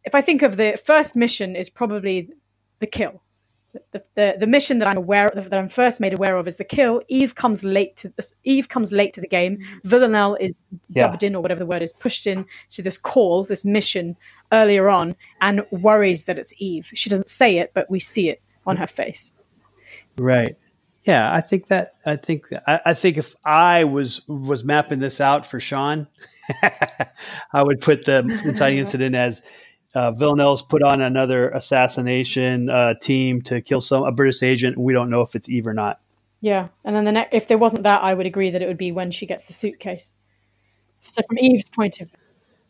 if 0.03 0.15
I 0.15 0.21
think 0.21 0.41
of 0.41 0.57
the 0.57 0.79
first 0.83 1.15
mission 1.15 1.55
is 1.55 1.69
probably 1.69 2.29
the 2.79 2.87
kill. 2.87 3.21
The, 3.91 4.03
the, 4.15 4.35
the 4.39 4.47
mission 4.47 4.79
that 4.79 4.87
I'm 4.87 4.97
aware 4.97 5.27
of, 5.27 5.49
that 5.49 5.59
I'm 5.59 5.69
first 5.69 5.99
made 5.99 6.13
aware 6.13 6.37
of 6.37 6.47
is 6.47 6.57
the 6.57 6.63
kill. 6.63 7.01
Eve 7.09 7.35
comes 7.35 7.63
late 7.63 7.95
to 7.97 8.09
this. 8.09 8.33
Eve 8.43 8.69
comes 8.69 8.91
late 8.91 9.13
to 9.13 9.21
the 9.21 9.27
game. 9.27 9.57
Mm-hmm. 9.57 9.87
Villanelle 9.87 10.35
is 10.35 10.53
Yeah. 10.89 11.03
dubbed 11.07 11.23
in 11.23 11.35
or 11.35 11.41
whatever 11.41 11.59
the 11.59 11.65
word 11.65 11.81
is, 11.81 11.93
pushed 11.93 12.25
in 12.25 12.45
to 12.71 12.81
this 12.81 12.97
call, 12.97 13.43
this 13.43 13.65
mission 13.65 14.15
earlier 14.51 14.89
on, 14.89 15.15
and 15.41 15.65
worries 15.71 16.23
that 16.25 16.39
it's 16.39 16.53
Eve. 16.57 16.89
She 16.93 17.09
doesn't 17.09 17.29
say 17.29 17.57
it, 17.57 17.71
but 17.73 17.89
we 17.89 17.99
see 17.99 18.29
it 18.29 18.41
on 18.65 18.77
her 18.77 18.87
face. 18.87 19.33
Right. 20.17 20.55
Yeah, 21.03 21.31
I 21.31 21.41
think 21.41 21.67
that 21.67 21.93
I 22.05 22.17
think 22.17 22.43
I, 22.67 22.81
I 22.87 22.93
think 22.93 23.17
if 23.17 23.33
I 23.45 23.85
was 23.85 24.21
was 24.27 24.65
mapping 24.65 24.99
this 24.99 25.21
out 25.21 25.45
for 25.45 25.59
Shawn, 25.59 26.07
I 27.53 27.63
would 27.63 27.79
put 27.79 28.05
the 28.05 28.19
inciting 28.45 28.79
incident 28.79 29.15
as 29.15 29.41
uh, 29.93 30.11
Villanelle's 30.11 30.61
put 30.61 30.83
on 30.83 31.01
another 31.01 31.49
assassination 31.49 32.69
uh, 32.69 32.93
team 33.01 33.41
to 33.43 33.61
kill 33.61 33.81
some 33.81 34.03
a 34.03 34.11
British 34.11 34.43
agent. 34.43 34.77
We 34.77 34.93
don't 34.93 35.09
know 35.09 35.21
if 35.21 35.35
it's 35.35 35.49
Eve 35.49 35.67
or 35.67 35.73
not. 35.73 35.99
Yeah, 36.41 36.67
and 36.85 36.95
then 36.95 37.05
the 37.05 37.11
ne- 37.11 37.29
if 37.31 37.47
there 37.47 37.57
wasn't 37.57 37.83
that, 37.83 38.03
I 38.03 38.13
would 38.13 38.25
agree 38.25 38.51
that 38.51 38.61
it 38.61 38.67
would 38.67 38.77
be 38.77 38.91
when 38.91 39.11
she 39.11 39.25
gets 39.25 39.45
the 39.47 39.53
suitcase. 39.53 40.13
So 41.01 41.21
from 41.27 41.39
Eve's 41.39 41.69
point 41.69 41.99
of 42.01 42.09
view. 42.09 42.17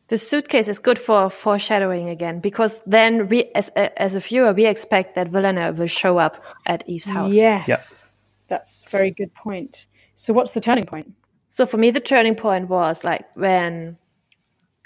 the 0.07 0.17
suitcase 0.17 0.67
is 0.69 0.79
good 0.79 0.97
for 0.99 1.29
foreshadowing 1.29 2.07
again 2.07 2.39
because 2.39 2.81
then 2.85 3.27
we, 3.27 3.45
as 3.55 3.69
a, 3.75 4.01
as 4.01 4.15
a 4.15 4.21
viewer, 4.21 4.53
we 4.53 4.65
expect 4.65 5.15
that 5.15 5.27
Villanelle 5.27 5.73
will 5.73 5.87
show 5.87 6.17
up 6.17 6.41
at 6.65 6.87
Eve's 6.87 7.09
house. 7.09 7.33
yes, 7.33 8.05
that's 8.47 8.83
a 8.87 8.89
very 8.89 9.11
good 9.11 9.33
point. 9.33 9.87
So 10.15 10.33
what's 10.33 10.53
the 10.53 10.61
turning 10.61 10.85
point? 10.85 11.13
So 11.49 11.65
for 11.65 11.77
me, 11.77 11.91
the 11.91 11.99
turning 11.99 12.35
point 12.35 12.69
was 12.69 13.03
like 13.03 13.25
when 13.35 13.97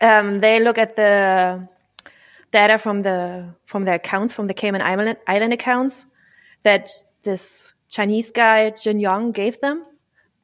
um, 0.02 0.40
they 0.40 0.60
look 0.60 0.78
at 0.78 0.96
the 0.96 1.68
data 2.52 2.78
from 2.78 3.02
the 3.02 3.56
from 3.66 3.84
their 3.84 3.96
accounts, 3.96 4.34
from 4.34 4.48
the 4.48 4.54
Cayman 4.54 4.82
Island, 4.82 5.18
Island 5.28 5.54
accounts, 5.54 6.06
that 6.64 6.90
this 7.24 7.74
Chinese 7.90 8.32
guy 8.32 8.70
Jin 8.72 9.00
Yong 9.00 9.32
gave 9.32 9.60
them, 9.62 9.86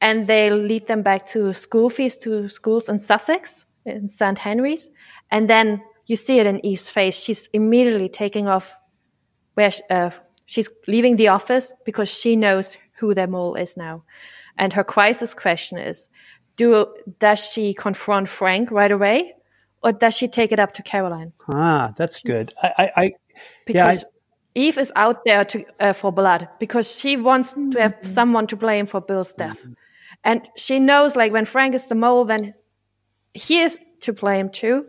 and 0.02 0.28
they 0.28 0.50
lead 0.50 0.88
them 0.88 1.02
back 1.02 1.26
to 1.28 1.54
school 1.54 1.90
fees 1.90 2.18
to 2.20 2.50
schools 2.50 2.90
in 2.90 3.00
Sussex, 3.00 3.66
in 3.86 4.08
St 4.08 4.40
Henry's, 4.40 4.90
and 5.32 5.50
then 5.50 5.82
you 6.06 6.16
see 6.16 6.40
it 6.40 6.48
in 6.48 6.66
Eve's 6.66 6.90
face. 6.90 7.16
She's 7.16 7.48
immediately 7.54 8.10
taking 8.10 8.48
off 8.48 8.76
where 9.56 9.72
sh- 9.72 9.82
uh, 9.90 10.12
she's 10.46 10.70
leaving 10.88 11.18
the 11.18 11.28
office 11.28 11.74
because 11.86 12.10
she 12.10 12.36
knows 12.36 12.78
who 13.00 13.14
their 13.14 13.28
mole 13.28 13.56
is 13.56 13.76
now. 13.76 14.04
And 14.58 14.74
her 14.74 14.84
crisis 14.84 15.34
question 15.34 15.78
is, 15.78 16.10
do, 16.56 16.88
does 17.20 17.40
she 17.40 17.74
confront 17.74 18.30
Frank 18.30 18.72
right 18.72 18.92
away 18.92 19.34
or 19.84 19.92
does 19.92 20.16
she 20.16 20.28
take 20.28 20.52
it 20.52 20.60
up 20.60 20.74
to 20.74 20.84
Caroline? 20.84 21.34
Ah, 21.48 21.94
that's 21.98 22.22
good. 22.22 22.54
I, 22.62 22.68
I, 22.78 22.84
I 22.84 23.04
yeah, 23.68 23.86
I, 23.86 23.92
Because 23.94 24.06
Eve 24.56 24.78
is 24.78 24.92
out 24.96 25.24
there 25.26 25.46
to, 25.46 25.66
uh, 25.80 25.94
for 25.94 26.12
blood 26.12 26.50
because 26.60 26.92
she 26.92 27.16
wants 27.16 27.54
to 27.54 27.80
have 27.80 27.96
someone 28.02 28.48
to 28.48 28.56
blame 28.56 28.88
for 28.88 29.00
Bill's 29.02 29.34
death. 29.34 29.68
And 30.24 30.48
she 30.58 30.80
knows 30.80 31.16
like 31.16 31.32
when 31.32 31.46
Frank 31.46 31.76
is 31.76 31.86
the 31.88 31.96
mole, 31.96 32.26
then 32.26 32.54
he 33.34 33.60
is 33.60 33.80
to 34.02 34.14
blame 34.14 34.50
too. 34.50 34.86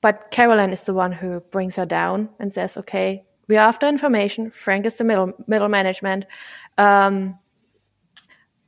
But 0.00 0.30
Caroline 0.30 0.72
is 0.72 0.84
the 0.84 0.94
one 0.94 1.12
who 1.12 1.40
brings 1.40 1.76
her 1.76 1.86
down 1.86 2.28
and 2.38 2.52
says, 2.52 2.76
okay, 2.76 3.24
we're 3.48 3.58
after 3.58 3.88
information. 3.88 4.50
Frank 4.50 4.86
is 4.86 4.96
the 4.96 5.04
middle, 5.04 5.32
middle 5.46 5.68
management. 5.68 6.26
Um, 6.76 7.38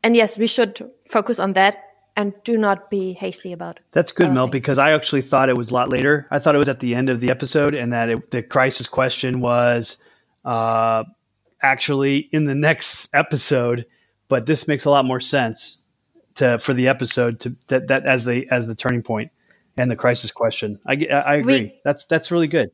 and 0.03 0.17
yes, 0.17 0.39
we 0.39 0.47
should 0.47 0.91
focus 1.09 1.39
on 1.39 1.53
that 1.53 1.77
and 2.21 2.35
do 2.45 2.57
not 2.59 2.91
be 2.91 3.13
hasty 3.13 3.53
about 3.53 3.77
it. 3.77 3.83
That's 3.93 4.13
good, 4.13 4.33
Mel, 4.33 4.47
things. 4.47 4.53
because 4.53 4.79
I 4.79 4.93
actually 4.93 5.23
thought 5.23 5.49
it 5.49 5.57
was 5.57 5.71
a 5.71 5.75
lot 5.75 5.89
later. 5.89 6.27
I 6.31 6.39
thought 6.39 6.55
it 6.55 6.59
was 6.59 6.69
at 6.69 6.81
the 6.81 6.95
end 6.95 7.09
of 7.09 7.21
the 7.21 7.31
episode, 7.31 7.75
and 7.75 7.93
that 7.93 8.09
it, 8.11 8.31
the 8.31 8.43
crisis 8.43 8.87
question 8.89 9.41
was 9.41 9.97
uh, 10.45 11.05
actually 11.63 12.19
in 12.19 12.45
the 12.45 12.55
next 12.55 13.09
episode. 13.15 13.87
But 14.29 14.47
this 14.47 14.69
makes 14.69 14.85
a 14.85 14.91
lot 14.91 15.05
more 15.05 15.21
sense 15.21 15.79
to 16.37 16.59
for 16.59 16.73
the 16.75 16.89
episode 16.89 17.41
to 17.41 17.57
that, 17.69 17.89
that 17.89 18.07
as 18.07 18.25
the 18.25 18.49
as 18.51 18.67
the 18.67 18.75
turning 18.77 19.03
point 19.03 19.31
and 19.77 19.91
the 19.91 19.97
crisis 19.97 20.31
question. 20.33 20.79
I, 20.87 21.07
I 21.11 21.37
agree. 21.37 21.61
We- 21.63 21.81
that's 21.85 22.07
that's 22.07 22.31
really 22.31 22.47
good. 22.49 22.71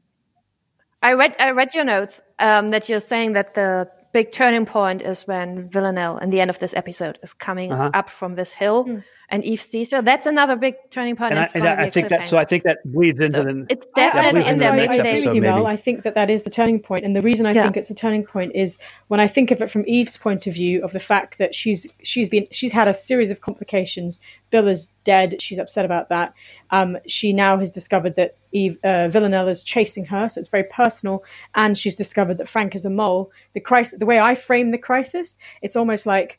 I 1.03 1.13
read 1.15 1.37
I 1.39 1.51
read 1.53 1.75
your 1.75 1.85
notes 1.85 2.21
um, 2.39 2.71
that 2.71 2.89
you're 2.89 3.01
saying 3.01 3.33
that 3.35 3.55
the 3.55 3.89
big 4.13 4.33
turning 4.33 4.67
point 4.67 5.03
is 5.03 5.27
when 5.27 5.69
Villanelle, 5.69 6.17
in 6.19 6.31
the 6.31 6.41
end 6.41 6.51
of 6.51 6.59
this 6.59 6.75
episode, 6.75 7.19
is 7.23 7.35
coming 7.35 7.71
Uh-huh. 7.73 7.91
up 7.95 8.09
from 8.11 8.35
this 8.35 8.55
hill, 8.55 9.03
and 9.29 9.45
Eve 9.45 9.61
sees 9.61 9.91
her. 9.91 10.03
That's 10.03 10.27
another 10.27 10.57
big 10.57 10.75
turning 10.91 11.17
point. 11.17 11.33
And 11.33 11.41
I, 11.41 11.49
and 11.55 11.65
I, 11.67 11.77
be 11.77 11.83
I 11.83 11.87
a 11.87 11.91
think 11.91 12.09
that 12.11 12.27
so. 12.27 12.39
I 12.39 12.45
think 12.45 12.65
that 12.65 12.79
bleeds 12.85 13.21
into 13.21 13.39
So 13.39 13.45
the. 13.45 13.67
it's 13.69 13.87
definitely 13.95 14.43
bleeds 14.43 14.49
in 14.51 14.59
there. 14.59 14.73
Maybe 14.73 14.93
they, 14.99 14.99
agree 14.99 15.11
episode, 15.11 15.41
maybe. 15.41 15.65
I 15.67 15.77
think 15.77 16.03
that 16.05 16.15
that 16.15 16.31
is 16.31 16.43
the 16.43 16.51
turning 16.51 16.81
point, 16.81 17.05
and 17.05 17.15
the 17.17 17.23
reason 17.23 17.47
I 17.47 17.53
Yeah. 17.53 17.65
think 17.65 17.77
it's 17.77 17.89
the 17.89 17.95
turning 17.95 18.25
point 18.25 18.53
is 18.55 18.79
when 19.09 19.21
I 19.21 19.27
think 19.27 19.51
of 19.51 19.61
it 19.63 19.71
from 19.71 19.85
Eve's 19.87 20.17
point 20.17 20.47
of 20.47 20.55
view 20.55 20.83
of 20.85 20.93
the 20.93 21.01
fact 21.01 21.39
that 21.39 21.55
she's 21.55 21.87
she's 22.03 22.29
been 22.29 22.47
she's 22.51 22.73
had 22.73 22.89
a 22.89 22.95
series 22.95 23.31
of 23.31 23.41
complications. 23.41 24.21
Bill 24.51 24.69
is 24.69 24.87
dead. 25.03 25.43
She's 25.43 25.59
upset 25.59 25.85
about 25.85 26.09
that. 26.09 26.33
Um, 26.71 26.99
she 27.07 27.33
now 27.33 27.59
has 27.59 27.71
discovered 27.71 28.15
that 28.15 28.37
Eve 28.53 28.79
uh, 28.85 29.09
Villanelle 29.09 29.49
is 29.49 29.65
chasing 29.65 30.05
her, 30.07 30.29
so 30.29 30.39
it's 30.39 30.49
very 30.49 30.65
personal. 30.65 31.25
And 31.55 31.77
she's 31.77 31.97
discovered 31.97 32.39
that 32.39 32.49
Frank 32.49 32.75
is 32.75 32.85
a 32.85 32.91
mole. 32.91 33.33
The 33.55 33.61
crisis, 33.61 33.99
the 33.99 34.07
way 34.07 34.21
I 34.21 34.35
frame 34.37 34.71
the 34.71 34.79
crisis, 34.79 35.37
it's 35.63 35.75
almost 35.77 36.07
like, 36.07 36.39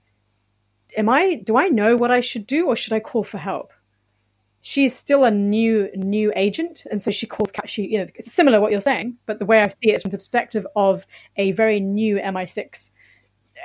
am 0.97 1.07
I? 1.09 1.35
Do 1.35 1.55
I 1.57 1.67
know 1.69 1.95
what 1.95 2.11
I 2.11 2.19
should 2.19 2.45
do, 2.47 2.67
or 2.67 2.75
should 2.75 2.93
I 2.93 2.99
call 2.99 3.23
for 3.23 3.37
help? 3.37 3.71
she's 4.61 4.93
still 4.93 5.23
a 5.23 5.29
new 5.31 5.87
new 5.95 6.33
agent 6.35 6.83
and 6.89 6.99
so 7.01 7.11
she 7.11 7.27
calls 7.27 7.51
Ca- 7.51 7.67
she 7.67 7.83
you 7.87 7.99
know 7.99 8.07
it's 8.15 8.33
similar 8.33 8.57
to 8.57 8.61
what 8.61 8.71
you're 8.71 8.81
saying 8.81 9.15
but 9.27 9.37
the 9.37 9.45
way 9.45 9.61
i 9.61 9.67
see 9.69 9.77
it 9.91 9.93
is 9.93 10.01
from 10.01 10.09
the 10.09 10.17
perspective 10.17 10.65
of 10.75 11.05
a 11.37 11.51
very 11.51 11.79
new 11.79 12.15
mi6 12.17 12.89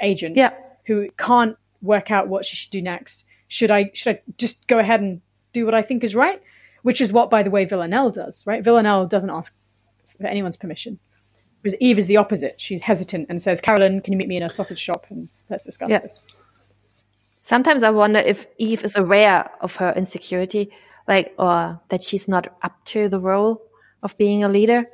agent 0.02 0.36
Yeah. 0.36 0.52
who 0.86 1.08
can't 1.16 1.56
work 1.80 2.10
out 2.10 2.28
what 2.28 2.44
she 2.44 2.56
should 2.56 2.70
do 2.70 2.82
next 2.82 3.24
should 3.48 3.70
i 3.70 3.90
should 3.94 4.16
i 4.16 4.22
just 4.36 4.66
go 4.68 4.78
ahead 4.78 5.00
and 5.00 5.22
do 5.54 5.64
what 5.64 5.74
i 5.74 5.80
think 5.80 6.04
is 6.04 6.14
right 6.14 6.40
which 6.82 7.00
is 7.00 7.10
what 7.10 7.30
by 7.30 7.42
the 7.42 7.50
way 7.50 7.64
villanelle 7.64 8.10
does 8.10 8.46
right 8.46 8.62
villanelle 8.62 9.06
doesn't 9.06 9.30
ask 9.30 9.54
for 10.20 10.26
anyone's 10.26 10.58
permission 10.58 10.98
whereas 11.62 11.74
eve 11.80 11.98
is 11.98 12.06
the 12.06 12.18
opposite 12.18 12.60
she's 12.60 12.82
hesitant 12.82 13.26
and 13.30 13.40
says 13.40 13.62
carolyn 13.62 14.02
can 14.02 14.12
you 14.12 14.18
meet 14.18 14.28
me 14.28 14.36
in 14.36 14.42
a 14.42 14.50
sausage 14.50 14.78
shop 14.78 15.06
and 15.08 15.28
let's 15.48 15.64
discuss 15.64 15.90
Yeah. 15.90 16.00
this 16.00 16.22
Sometimes 17.46 17.82
I 17.82 17.90
wonder 17.90 18.20
if 18.20 18.46
Eve 18.56 18.84
is 18.84 18.94
aware 18.96 19.50
of 19.60 19.74
her 19.76 19.92
insecurity, 19.96 20.70
like, 21.08 21.34
or 21.40 21.80
that 21.88 22.04
she's 22.04 22.28
not 22.28 22.46
up 22.62 22.72
to 22.86 23.08
the 23.08 23.18
role 23.18 23.60
of 24.04 24.16
being 24.16 24.44
a 24.44 24.48
leader. 24.48 24.86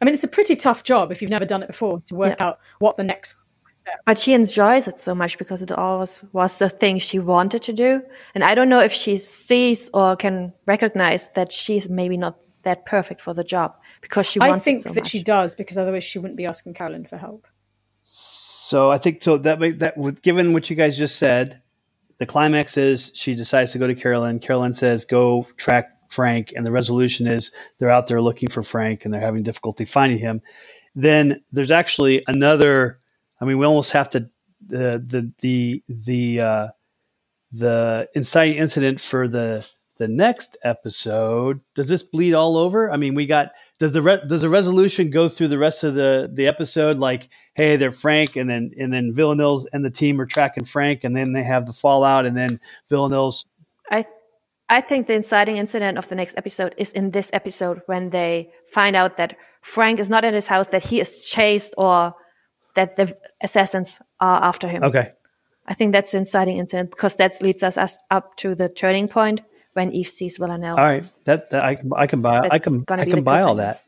i 0.00 0.04
mean 0.04 0.14
it's 0.14 0.22
a 0.22 0.28
pretty 0.28 0.54
tough 0.54 0.84
job 0.84 1.10
if 1.10 1.20
you've 1.20 1.30
never 1.36 1.44
done 1.44 1.60
it 1.64 1.66
before 1.74 2.00
to 2.06 2.14
work 2.14 2.36
Yeah. 2.38 2.46
out 2.46 2.58
what 2.78 2.96
the 2.96 3.02
next 3.02 3.30
step. 3.66 3.98
But 4.06 4.16
she 4.22 4.32
enjoys 4.32 4.86
it 4.86 4.98
so 5.00 5.12
much 5.22 5.38
because 5.38 5.60
it 5.60 5.72
always 5.72 6.24
was 6.32 6.52
the 6.58 6.68
thing 6.68 7.00
she 7.00 7.18
wanted 7.18 7.62
to 7.68 7.72
do. 7.72 7.90
And 8.34 8.44
I 8.44 8.54
don't 8.54 8.68
know 8.68 8.78
if 8.90 8.92
she 8.92 9.16
sees 9.16 9.90
or 9.92 10.14
can 10.24 10.52
recognize 10.66 11.22
that 11.38 11.50
she's 11.60 11.88
maybe 11.88 12.16
not 12.16 12.34
that 12.62 12.86
perfect 12.86 13.20
for 13.20 13.34
the 13.34 13.42
job 13.54 13.70
because 14.04 14.26
she 14.30 14.38
I 14.40 14.48
wants 14.50 14.64
think 14.64 14.78
it 14.78 14.82
so 14.84 14.90
that 14.90 15.02
much. 15.02 15.10
she 15.10 15.20
does 15.34 15.56
because 15.56 15.76
otherwise 15.82 16.04
she 16.04 16.18
wouldn't 16.20 16.36
be 16.42 16.46
asking 16.46 16.74
Carolyn 16.74 17.06
for 17.06 17.16
help. 17.16 17.42
So 18.04 18.90
I 18.96 18.98
think 18.98 19.22
so 19.26 19.38
that 19.38 19.58
that 19.82 20.22
given 20.22 20.52
what 20.52 20.70
you 20.70 20.76
guys 20.76 20.96
just 20.96 21.16
said, 21.18 21.60
the 22.18 22.26
climax 22.26 22.76
is 22.76 23.12
she 23.14 23.34
decides 23.34 23.72
to 23.72 23.78
go 23.78 23.86
to 23.86 23.94
Carolyn. 23.94 24.40
Carolyn 24.40 24.74
says 24.74 25.04
go 25.04 25.46
track 25.56 25.90
Frank, 26.10 26.52
and 26.56 26.64
the 26.66 26.72
resolution 26.72 27.26
is 27.26 27.52
they're 27.78 27.90
out 27.90 28.06
there 28.06 28.20
looking 28.20 28.48
for 28.48 28.62
Frank 28.62 29.04
and 29.04 29.12
they're 29.12 29.20
having 29.20 29.42
difficulty 29.42 29.84
finding 29.84 30.18
him. 30.18 30.42
Then 30.94 31.44
there's 31.52 31.70
actually 31.70 32.24
another. 32.26 32.98
I 33.40 33.44
mean, 33.44 33.58
we 33.58 33.66
almost 33.66 33.92
have 33.92 34.10
to 34.10 34.30
the 34.66 35.02
the 35.06 35.32
the 35.40 35.82
the 35.88 36.40
uh, 36.40 36.68
the 37.52 38.08
inciting 38.14 38.56
incident 38.58 39.00
for 39.00 39.28
the 39.28 39.68
the 39.98 40.08
next 40.08 40.56
episode. 40.64 41.60
Does 41.74 41.88
this 41.88 42.02
bleed 42.02 42.34
all 42.34 42.56
over? 42.56 42.90
I 42.90 42.96
mean, 42.96 43.14
we 43.14 43.26
got 43.26 43.52
does 43.78 43.92
the 43.92 44.02
re- 44.02 44.22
does 44.28 44.42
the 44.42 44.48
resolution 44.48 45.10
go 45.10 45.28
through 45.28 45.48
the 45.48 45.58
rest 45.58 45.84
of 45.84 45.94
the 45.94 46.30
the 46.32 46.46
episode? 46.46 46.98
Like 46.98 47.28
hey 47.54 47.76
they're 47.76 47.92
Frank 47.92 48.36
and 48.36 48.48
then 48.48 48.72
and 48.78 48.92
then 48.92 49.14
Villanelle's 49.14 49.68
and 49.72 49.84
the 49.84 49.90
team 49.90 50.20
are 50.20 50.26
tracking 50.26 50.64
Frank 50.64 51.04
and 51.04 51.16
then 51.16 51.32
they 51.32 51.42
have 51.42 51.66
the 51.66 51.72
fallout 51.72 52.26
and 52.26 52.36
then 52.36 52.60
Villanelle's 52.88 53.46
I 53.90 54.06
I 54.68 54.80
think 54.80 55.06
the 55.06 55.14
inciting 55.14 55.56
incident 55.56 55.98
of 55.98 56.08
the 56.08 56.14
next 56.14 56.36
episode 56.36 56.74
is 56.76 56.92
in 56.92 57.12
this 57.12 57.30
episode 57.32 57.82
when 57.86 58.10
they 58.10 58.50
find 58.72 58.96
out 58.96 59.16
that 59.16 59.36
Frank 59.62 60.00
is 60.00 60.10
not 60.10 60.24
at 60.24 60.34
his 60.34 60.46
house, 60.46 60.68
that 60.68 60.84
he 60.84 61.00
is 61.00 61.20
chased, 61.20 61.74
or 61.76 62.14
that 62.74 62.96
the 62.96 63.16
assassins 63.42 64.00
are 64.20 64.42
after 64.42 64.68
him. 64.68 64.82
okay. 64.84 65.10
I 65.66 65.74
think 65.74 65.92
that's 65.92 66.12
the 66.12 66.18
inciting 66.18 66.56
incident 66.56 66.90
because 66.90 67.16
that 67.16 67.32
leads 67.42 67.62
us, 67.62 67.76
us 67.76 67.98
up 68.10 68.36
to 68.38 68.54
the 68.54 68.70
turning 68.70 69.08
point 69.08 69.42
when 69.78 69.92
Eve 69.92 70.08
sees 70.08 70.36
Villanelle. 70.38 70.76
all 70.76 70.84
right 70.84 71.04
that, 71.26 71.50
that 71.50 71.62
I 71.64 71.76
can 71.76 71.90
I 71.96 72.06
can 72.06 72.20
buy 72.20 72.48
I 72.50 72.58
can 72.58 72.82
gonna 72.82 73.02
I 73.02 73.04
can 73.04 73.22
buy 73.22 73.42
all 73.42 73.54
cliffhanger. 73.54 73.58
that 73.58 73.80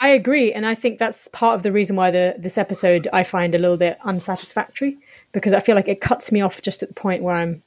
I 0.00 0.08
agree, 0.08 0.52
and 0.52 0.66
I 0.66 0.74
think 0.74 0.98
that's 0.98 1.28
part 1.28 1.54
of 1.56 1.62
the 1.62 1.72
reason 1.72 1.96
why 1.96 2.10
the 2.10 2.34
this 2.36 2.58
episode 2.58 3.08
I 3.12 3.22
find 3.24 3.54
a 3.54 3.58
little 3.58 3.76
bit 3.76 3.96
unsatisfactory 4.04 4.98
because 5.32 5.54
I 5.54 5.60
feel 5.60 5.76
like 5.76 5.88
it 5.88 6.00
cuts 6.00 6.32
me 6.32 6.40
off 6.40 6.60
just 6.60 6.82
at 6.82 6.88
the 6.88 6.94
point 6.94 7.22
where 7.22 7.36
I'm 7.36 7.62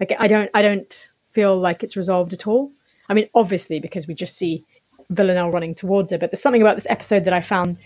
like 0.00 0.12
I 0.18 0.26
don't 0.26 0.50
I 0.54 0.62
don't 0.62 1.08
feel 1.32 1.56
like 1.56 1.84
it's 1.84 1.96
resolved 1.96 2.32
at 2.32 2.46
all. 2.46 2.70
I 3.08 3.14
mean, 3.14 3.28
obviously 3.34 3.78
because 3.78 4.08
we 4.08 4.14
just 4.14 4.36
see 4.36 4.64
Villanelle 5.10 5.52
running 5.52 5.74
towards 5.74 6.10
her, 6.10 6.18
but 6.18 6.30
there's 6.30 6.42
something 6.42 6.62
about 6.62 6.76
this 6.76 6.88
episode 6.88 7.24
that 7.26 7.34
I 7.34 7.42
found 7.42 7.76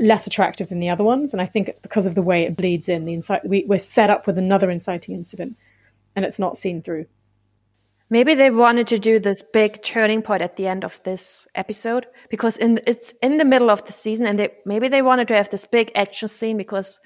less 0.00 0.26
attractive 0.26 0.68
than 0.68 0.80
the 0.80 0.88
other 0.88 1.04
ones, 1.04 1.34
and 1.34 1.42
I 1.42 1.46
think 1.46 1.68
it's 1.68 1.80
because 1.80 2.06
of 2.06 2.14
the 2.14 2.22
way 2.22 2.44
it 2.44 2.56
bleeds 2.56 2.88
in. 2.88 3.04
The 3.04 3.14
incite 3.14 3.44
we, 3.44 3.64
we're 3.66 3.78
set 3.78 4.10
up 4.10 4.26
with 4.26 4.38
another 4.38 4.70
inciting 4.70 5.14
incident, 5.14 5.56
and 6.14 6.24
it's 6.24 6.38
not 6.38 6.56
seen 6.56 6.82
through. 6.82 7.06
Maybe 8.10 8.34
they 8.34 8.50
wanted 8.50 8.88
to 8.88 8.98
do 8.98 9.18
this 9.18 9.42
big 9.52 9.82
turning 9.82 10.22
point 10.22 10.40
at 10.40 10.56
the 10.56 10.66
end 10.66 10.82
of 10.82 11.02
this 11.02 11.46
episode 11.54 12.06
because 12.30 12.56
in 12.56 12.80
it's 12.86 13.12
in 13.22 13.36
the 13.36 13.44
middle 13.44 13.70
of 13.70 13.84
the 13.84 13.92
season, 13.92 14.26
and 14.26 14.38
they 14.38 14.50
maybe 14.64 14.88
they 14.88 15.02
wanted 15.02 15.28
to 15.28 15.34
have 15.34 15.50
this 15.50 15.66
big 15.66 15.92
action 15.94 16.28
scene 16.28 16.56
because 16.56 17.00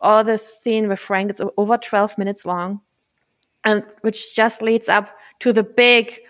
all 0.00 0.24
this 0.24 0.60
scene 0.62 0.88
with 0.88 0.98
Frank 0.98 1.30
is 1.30 1.42
over 1.58 1.76
twelve 1.76 2.16
minutes 2.16 2.46
long, 2.46 2.80
and 3.64 3.84
which 4.00 4.34
just 4.34 4.62
leads 4.62 4.88
up 4.88 5.10
to 5.40 5.52
the 5.52 5.62
big 5.62 6.20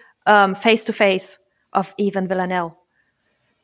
face 0.59 0.85
to 0.85 0.93
face 0.93 1.39
of 1.73 1.95
Eve 1.97 2.17
and 2.17 2.29
Villanelle, 2.29 2.77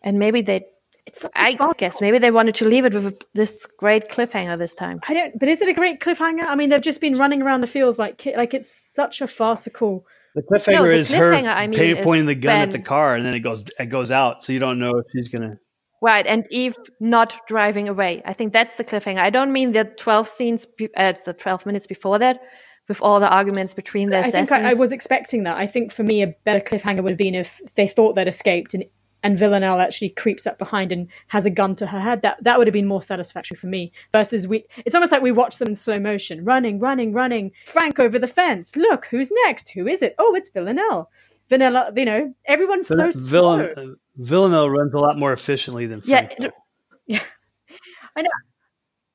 and 0.02 0.18
maybe 0.18 0.42
they. 0.42 0.66
It's 1.06 1.20
such 1.20 1.32
a 1.36 1.40
I 1.40 1.72
guess 1.76 2.00
maybe 2.00 2.18
they 2.18 2.32
wanted 2.32 2.56
to 2.56 2.64
leave 2.64 2.84
it 2.84 2.92
with 2.94 3.22
this 3.32 3.64
great 3.78 4.08
cliffhanger 4.08 4.58
this 4.58 4.74
time. 4.74 5.00
I 5.08 5.14
don't. 5.14 5.38
But 5.38 5.48
is 5.48 5.60
it 5.60 5.68
a 5.68 5.72
great 5.72 6.00
cliffhanger? 6.00 6.44
I 6.46 6.56
mean, 6.56 6.70
they've 6.70 6.80
just 6.80 7.00
been 7.00 7.18
running 7.18 7.42
around 7.42 7.60
the 7.62 7.68
fields 7.68 7.98
like 7.98 8.24
like 8.36 8.54
it's 8.54 8.70
such 8.70 9.20
a 9.20 9.26
farcical. 9.26 10.06
The 10.36 10.42
cliffhanger 10.42 10.92
the 10.92 10.98
is 10.98 11.10
her 11.10 11.34
I 11.34 11.66
mean, 11.66 11.78
pay- 11.78 11.98
is 11.98 12.04
pointing 12.04 12.26
the 12.26 12.34
gun 12.36 12.58
at 12.58 12.70
the 12.70 12.78
car 12.78 13.16
and 13.16 13.26
then 13.26 13.34
it 13.34 13.40
goes 13.40 13.64
it 13.78 13.86
goes 13.86 14.10
out 14.10 14.42
so 14.42 14.52
you 14.52 14.60
don't 14.60 14.78
know 14.78 14.98
if 14.98 15.06
she's 15.12 15.28
gonna 15.28 15.56
Right, 16.02 16.26
and 16.26 16.46
Eve 16.50 16.76
not 17.00 17.36
driving 17.48 17.88
away. 17.88 18.22
I 18.26 18.34
think 18.34 18.52
that's 18.52 18.76
the 18.76 18.84
cliffhanger. 18.84 19.18
I 19.18 19.30
don't 19.30 19.50
mean 19.52 19.72
the 19.72 19.84
12 19.84 20.28
scenes, 20.28 20.66
be- 20.66 20.94
uh, 20.94 21.04
it's 21.14 21.24
the 21.24 21.32
12 21.32 21.64
minutes 21.64 21.86
before 21.86 22.18
that, 22.18 22.38
with 22.86 23.00
all 23.00 23.18
the 23.18 23.28
arguments 23.28 23.72
between 23.72 24.10
the 24.10 24.18
I 24.18 24.20
assassins. 24.20 24.50
think 24.50 24.62
I, 24.62 24.70
I 24.72 24.74
was 24.74 24.92
expecting 24.92 25.44
that. 25.44 25.56
I 25.56 25.66
think 25.66 25.92
for 25.92 26.02
me, 26.02 26.22
a 26.22 26.34
better 26.44 26.60
cliffhanger 26.60 27.02
would 27.02 27.12
have 27.12 27.18
been 27.18 27.34
if 27.34 27.60
they 27.76 27.88
thought 27.88 28.14
they'd 28.14 28.28
escaped 28.28 28.74
and 28.74 28.84
and 29.26 29.38
Villanelle 29.38 29.80
actually 29.80 30.10
creeps 30.10 30.46
up 30.46 30.56
behind 30.58 30.92
and 30.92 31.08
has 31.28 31.44
a 31.44 31.50
gun 31.50 31.74
to 31.76 31.86
her 31.86 31.98
head. 32.00 32.22
That 32.22 32.36
that 32.44 32.58
would 32.58 32.66
have 32.68 32.72
been 32.80 32.86
more 32.86 33.02
satisfactory 33.02 33.56
for 33.56 33.66
me. 33.66 33.92
Versus 34.12 34.46
we, 34.46 34.64
it's 34.84 34.94
almost 34.94 35.12
like 35.12 35.22
we 35.22 35.32
watch 35.32 35.58
them 35.58 35.68
in 35.68 35.74
slow 35.74 35.98
motion, 35.98 36.44
running, 36.44 36.78
running, 36.78 37.12
running. 37.12 37.50
Frank 37.66 37.98
over 37.98 38.18
the 38.18 38.28
fence. 38.28 38.76
Look, 38.76 39.06
who's 39.06 39.30
next? 39.44 39.70
Who 39.70 39.86
is 39.86 40.00
it? 40.02 40.14
Oh, 40.18 40.34
it's 40.34 40.50
Villanelle. 40.50 41.10
Vanilla, 41.48 41.92
you 41.96 42.04
know, 42.04 42.34
everyone's 42.44 42.86
so 42.88 43.06
uh, 43.06 43.10
slow. 43.12 43.58
Villan- 43.58 43.94
Villanelle 44.16 44.70
runs 44.70 44.94
a 44.94 44.98
lot 44.98 45.18
more 45.18 45.32
efficiently 45.32 45.86
than 45.86 46.00
Frank. 46.00 46.34
yeah, 46.38 46.48
Frank. 46.48 46.54
it, 47.08 47.22
I 48.16 48.22
know. 48.22 48.30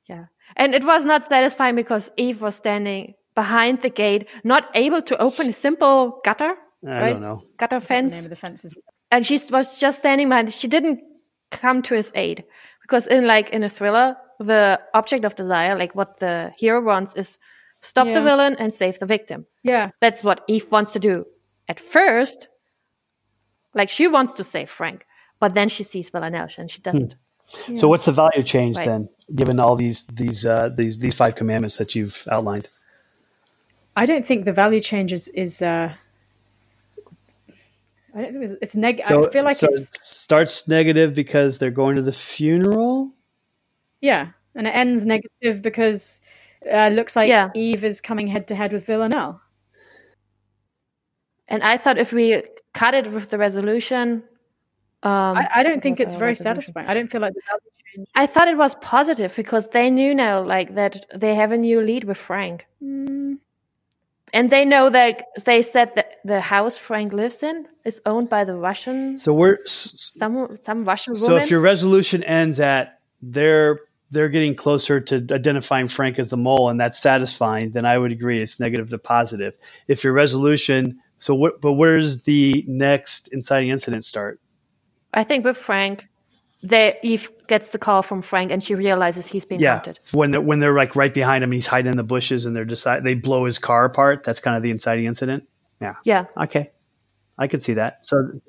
Yeah. 0.08 0.26
And 0.56 0.74
it 0.76 0.84
was 0.86 1.06
not 1.06 1.24
satisfying 1.24 1.76
because 1.76 2.12
Eve 2.18 2.42
was 2.42 2.56
standing 2.56 3.16
behind 3.36 3.82
the 3.82 3.90
gate, 3.90 4.28
not 4.44 4.70
able 4.76 5.02
to 5.02 5.18
open 5.18 5.50
a 5.50 5.54
simple 5.54 6.20
gutter, 6.24 6.54
I 6.86 6.90
right? 7.02 7.14
don't 7.14 7.22
know. 7.22 7.44
gutter 7.58 7.80
The 7.80 7.94
name 7.94 8.10
fence. 8.10 8.24
of 8.26 8.30
the 8.30 8.36
fence 8.36 8.66
is 8.66 8.74
And 9.12 9.26
she 9.26 9.40
was 9.52 9.80
just 9.80 10.00
standing 10.00 10.30
behind. 10.30 10.54
She 10.54 10.68
didn't 10.68 11.02
come 11.50 11.82
to 11.84 11.96
his 11.96 12.12
aid 12.16 12.46
because 12.82 13.08
in 13.08 13.28
like 13.28 13.50
in 13.50 13.64
a 13.64 13.70
thriller, 13.70 14.16
the 14.40 14.80
object 14.94 15.26
of 15.26 15.36
desire, 15.36 15.78
like 15.78 15.94
what 15.96 16.20
the 16.20 16.54
hero 16.58 16.82
wants 16.82 17.14
is 17.16 17.38
stop 17.82 18.08
the 18.08 18.22
villain 18.22 18.56
and 18.58 18.74
save 18.74 19.00
the 19.00 19.06
victim. 19.06 19.46
yeah. 19.64 19.90
That's 20.00 20.24
what 20.24 20.42
Eve 20.48 20.72
wants 20.72 20.94
to 20.94 21.00
do. 21.00 21.26
At 21.68 21.80
first, 21.80 22.48
like 23.74 23.90
she 23.90 24.08
wants 24.08 24.34
to 24.34 24.44
save 24.44 24.70
Frank, 24.70 25.06
but 25.40 25.54
then 25.54 25.70
she 25.70 25.84
sees 25.84 26.10
Villanelle 26.10 26.50
and 26.58 26.70
she 26.72 26.82
doesn't. 26.82 27.16
So 27.76 27.88
what's 27.90 28.06
the 28.06 28.14
value 28.14 28.44
change 28.44 28.78
Right. 28.78 28.90
then, 28.90 29.10
given 29.36 29.60
all 29.60 29.76
these 29.76 30.06
these 30.08 30.46
uh, 30.46 30.70
these 30.70 31.00
these 31.00 31.16
five 31.16 31.36
commandments 31.36 31.78
that 31.78 31.96
you've 31.96 32.26
outlined? 32.32 32.70
I 33.96 34.06
don't 34.06 34.26
think 34.26 34.46
the 34.46 34.54
value 34.54 34.80
change 34.80 35.12
is 35.12 35.28
is. 35.30 35.62
Uh, 35.62 35.94
I 38.16 38.22
don't 38.22 38.32
think 38.34 38.44
it's, 38.46 38.54
it's 38.62 38.76
neg. 38.76 39.02
So, 39.06 39.26
I 39.26 39.30
feel 39.32 39.44
like 39.44 39.56
so 39.56 39.68
it's 39.72 39.96
it 39.96 40.02
starts 40.02 40.68
negative 40.68 41.14
because 41.14 41.60
they're 41.60 41.72
going 41.72 41.96
to 41.96 42.02
the 42.02 42.12
funeral. 42.14 43.12
yeah, 44.02 44.30
and 44.56 44.68
it 44.68 44.72
ends 44.76 45.06
negative 45.06 45.62
because 45.62 46.20
uh, 46.72 46.90
looks 46.90 47.16
like 47.16 47.30
Yeah. 47.30 47.50
Eve 47.56 47.84
is 47.84 48.02
coming 48.02 48.28
head 48.28 48.48
to 48.50 48.56
head 48.56 48.72
with 48.74 48.86
Villanelle. 48.86 49.40
And 51.48 51.64
I 51.64 51.78
thought 51.78 51.98
if 51.98 52.12
we 52.14 52.44
cut 52.74 52.94
it 52.94 53.08
with 53.12 53.30
the 53.30 53.38
resolution, 53.38 54.24
um, 55.04 55.38
I, 55.38 55.48
I 55.56 55.64
don't 55.64 55.82
think 55.84 56.00
it's 56.00 56.14
very 56.14 56.32
resolution? 56.32 56.62
satisfying. 56.64 56.88
I 56.88 56.94
don't 56.94 57.12
feel 57.12 57.22
like 57.22 57.34
the 57.34 57.42
value. 57.50 58.08
I 58.16 58.26
thought 58.26 58.48
it 58.48 58.56
was 58.58 58.76
positive 58.76 59.36
because 59.36 59.70
they 59.70 59.90
knew 59.90 60.16
now, 60.16 60.42
like 60.44 60.76
that 60.76 61.06
they 61.14 61.36
have 61.36 61.52
a 61.52 61.58
new 61.58 61.82
lead 61.82 62.04
with 62.06 62.18
Frank, 62.18 62.66
Mm, 62.82 63.21
and 64.34 64.50
they 64.50 64.66
know 64.66 64.90
that 64.90 65.26
they 65.46 65.62
said 65.62 65.96
that 65.96 66.20
the 66.24 66.42
house 66.42 66.78
Frank 66.78 67.14
lives 67.14 67.44
in 67.44 67.68
is 67.86 68.02
owned 68.06 68.30
by 68.30 68.44
the 68.44 68.56
Russians. 68.56 69.24
So 69.24 69.34
we're 69.34 69.58
some 69.66 70.58
some 70.62 70.86
Russian 70.86 71.16
so 71.16 71.28
woman. 71.28 71.44
if 71.44 71.52
your 71.52 71.60
resolution 71.60 72.24
ends 72.24 72.60
at 72.60 73.00
they're 73.22 73.80
they're 74.12 74.30
getting 74.30 74.56
closer 74.56 75.00
to 75.00 75.16
identifying 75.34 75.88
Frank 75.88 76.20
as 76.20 76.30
the 76.30 76.38
mole, 76.38 76.70
and 76.70 76.80
that's 76.80 77.00
satisfying, 77.00 77.72
then 77.72 77.86
I 77.86 77.98
would 77.98 78.12
agree 78.12 78.42
it's 78.42 78.60
negative 78.60 78.90
to 78.90 78.98
positive. 78.98 79.58
If 79.88 80.04
your 80.04 80.14
resolution, 80.14 81.00
so 81.20 81.34
what? 81.34 81.62
But 81.62 81.74
where's 81.74 82.24
the 82.24 82.66
next 82.68 83.30
inciting 83.30 83.70
incident 83.70 84.06
start? 84.06 84.40
I 85.14 85.24
think 85.24 85.46
with 85.46 85.58
Frank, 85.58 86.08
they 86.64 86.98
Eve 87.02 87.30
gets 87.48 87.72
the 87.72 87.80
call 87.80 88.02
from 88.04 88.22
Frank, 88.22 88.52
and 88.52 88.64
she 88.64 88.76
realizes 88.76 89.28
he's 89.28 89.46
being 89.46 89.62
Yeah, 89.62 89.76
hunted. 89.76 90.00
when 90.12 90.32
they're 90.32 90.42
when 90.42 90.60
they're 90.60 90.76
like 90.76 90.96
right 90.96 91.14
behind 91.14 91.44
him, 91.44 91.52
he's 91.52 91.68
hiding 91.68 91.92
in 91.92 91.98
the 91.98 92.04
bushes, 92.04 92.46
and 92.46 92.56
they're 92.56 92.66
decide 92.66 93.04
they 93.04 93.16
blow 93.16 93.46
his 93.46 93.58
car 93.58 93.86
apart. 93.86 94.24
That's 94.24 94.42
kind 94.42 94.56
of 94.56 94.64
the 94.64 94.72
inciting 94.72 95.06
incident. 95.06 95.44
Yeah. 95.80 95.96
Yeah, 96.04 96.26
Okay, 96.38 96.70
I 97.38 97.48
could 97.48 97.64
see 97.64 97.74
that. 97.74 98.06
So 98.06 98.40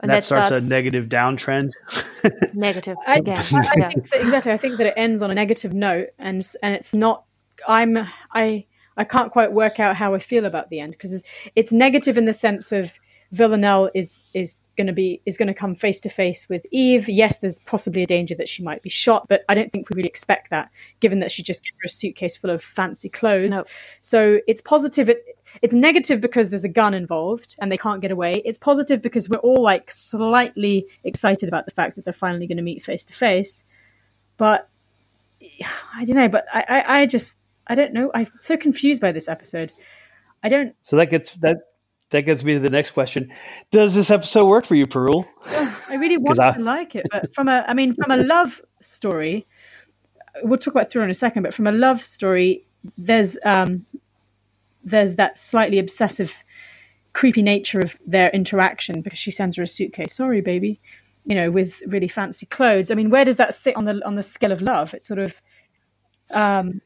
and 0.00 0.10
that, 0.10 0.22
starts, 0.22 0.52
a 0.52 0.60
negative 0.68 1.06
downtrend. 1.06 1.72
negative 2.54 2.96
I, 3.06 3.16
again. 3.16 3.36
I, 3.54 3.58
I 3.58 3.90
think 3.90 4.10
that, 4.10 4.20
exactly. 4.20 4.52
I 4.52 4.56
think 4.56 4.76
that 4.76 4.86
it 4.86 4.94
ends 4.96 5.22
on 5.22 5.30
a 5.30 5.34
negative 5.34 5.72
note, 5.72 6.08
and 6.18 6.46
and 6.62 6.74
it's 6.74 6.94
not. 6.94 7.24
I'm 7.66 7.96
I 8.32 8.66
I 8.96 9.04
can't 9.04 9.32
quite 9.32 9.52
work 9.52 9.80
out 9.80 9.96
how 9.96 10.14
I 10.14 10.18
feel 10.18 10.46
about 10.46 10.70
the 10.70 10.80
end 10.80 10.92
because 10.92 11.12
it's, 11.12 11.24
it's 11.54 11.72
negative 11.72 12.16
in 12.16 12.26
the 12.26 12.32
sense 12.32 12.72
of 12.72 12.92
Villanelle 13.32 13.90
is 13.94 14.30
is 14.34 14.56
going 14.76 14.86
to 14.86 14.92
be 14.92 15.20
is 15.26 15.36
going 15.36 15.48
to 15.48 15.54
come 15.54 15.74
face 15.74 16.00
to 16.00 16.08
face 16.08 16.48
with 16.48 16.64
Eve. 16.70 17.08
Yes, 17.08 17.38
there's 17.38 17.58
possibly 17.60 18.02
a 18.02 18.06
danger 18.06 18.34
that 18.36 18.48
she 18.48 18.62
might 18.62 18.82
be 18.82 18.90
shot, 18.90 19.28
but 19.28 19.44
I 19.48 19.54
don't 19.54 19.72
think 19.72 19.90
we 19.90 19.96
really 19.96 20.08
expect 20.08 20.50
that, 20.50 20.70
given 21.00 21.20
that 21.20 21.32
she 21.32 21.42
just 21.42 21.64
gave 21.64 21.72
her 21.80 21.86
a 21.86 21.88
suitcase 21.88 22.36
full 22.36 22.50
of 22.50 22.62
fancy 22.62 23.08
clothes. 23.08 23.50
No. 23.50 23.64
So 24.00 24.40
it's 24.46 24.60
positive. 24.60 25.08
It, 25.08 25.24
it's 25.62 25.74
negative 25.74 26.20
because 26.20 26.50
there's 26.50 26.64
a 26.64 26.68
gun 26.68 26.94
involved 26.94 27.56
and 27.60 27.70
they 27.70 27.78
can't 27.78 28.00
get 28.00 28.10
away. 28.10 28.42
It's 28.44 28.58
positive 28.58 29.02
because 29.02 29.28
we're 29.28 29.38
all 29.38 29.62
like 29.62 29.90
slightly 29.90 30.86
excited 31.04 31.48
about 31.48 31.64
the 31.64 31.72
fact 31.72 31.96
that 31.96 32.04
they're 32.04 32.12
finally 32.12 32.46
going 32.46 32.58
to 32.58 32.62
meet 32.62 32.82
face 32.82 33.04
to 33.04 33.12
face. 33.12 33.64
But 34.36 34.68
I 35.94 36.04
don't 36.04 36.16
know. 36.16 36.28
But 36.28 36.46
I, 36.52 36.64
I, 36.68 37.00
I 37.00 37.06
just 37.06 37.38
I 37.66 37.74
don't 37.74 37.92
know. 37.92 38.10
I'm 38.14 38.30
so 38.40 38.56
confused 38.56 39.00
by 39.00 39.12
this 39.12 39.28
episode. 39.28 39.72
I 40.42 40.48
don't. 40.48 40.74
so 40.82 40.96
that 40.96 41.10
gets 41.10 41.34
that 41.36 41.58
that 42.10 42.22
gets 42.22 42.44
me 42.44 42.54
to 42.54 42.60
the 42.60 42.70
next 42.70 42.90
question: 42.90 43.32
Does 43.70 43.94
this 43.94 44.10
episode 44.10 44.46
work 44.46 44.64
for 44.64 44.74
you, 44.74 44.86
Parul? 44.86 45.26
I 45.90 45.96
really 45.96 46.16
want 46.20 46.38
I- 46.40 46.52
to 46.52 46.60
like 46.60 46.94
it, 46.94 47.06
but 47.10 47.34
from 47.34 47.48
a, 47.48 47.64
I 47.66 47.74
mean, 47.74 47.94
from 47.94 48.10
a 48.10 48.16
love 48.16 48.60
story, 48.80 49.44
we'll 50.42 50.58
talk 50.58 50.74
about 50.74 50.90
thriller 50.90 51.04
in 51.04 51.10
a 51.10 51.14
second. 51.14 51.42
But 51.42 51.54
from 51.54 51.66
a 51.66 51.72
love 51.72 52.04
story, 52.04 52.64
there's 52.96 53.38
um, 53.44 53.86
there's 54.84 55.16
that 55.16 55.38
slightly 55.38 55.78
obsessive, 55.78 56.32
creepy 57.12 57.42
nature 57.42 57.80
of 57.80 57.96
their 58.06 58.30
interaction 58.30 59.02
because 59.02 59.18
she 59.18 59.30
sends 59.30 59.56
her 59.56 59.62
a 59.64 59.66
suitcase. 59.66 60.14
Sorry, 60.14 60.40
baby, 60.40 60.78
you 61.24 61.34
know, 61.34 61.50
with 61.50 61.82
really 61.86 62.08
fancy 62.08 62.46
clothes. 62.46 62.90
I 62.90 62.94
mean, 62.94 63.10
where 63.10 63.24
does 63.24 63.36
that 63.38 63.54
sit 63.54 63.76
on 63.76 63.84
the 63.84 64.00
on 64.06 64.14
the 64.14 64.22
scale 64.22 64.52
of 64.52 64.62
love? 64.62 64.94
It's 64.94 65.08
sort 65.08 65.18
of 65.18 65.40
um, 66.30 66.80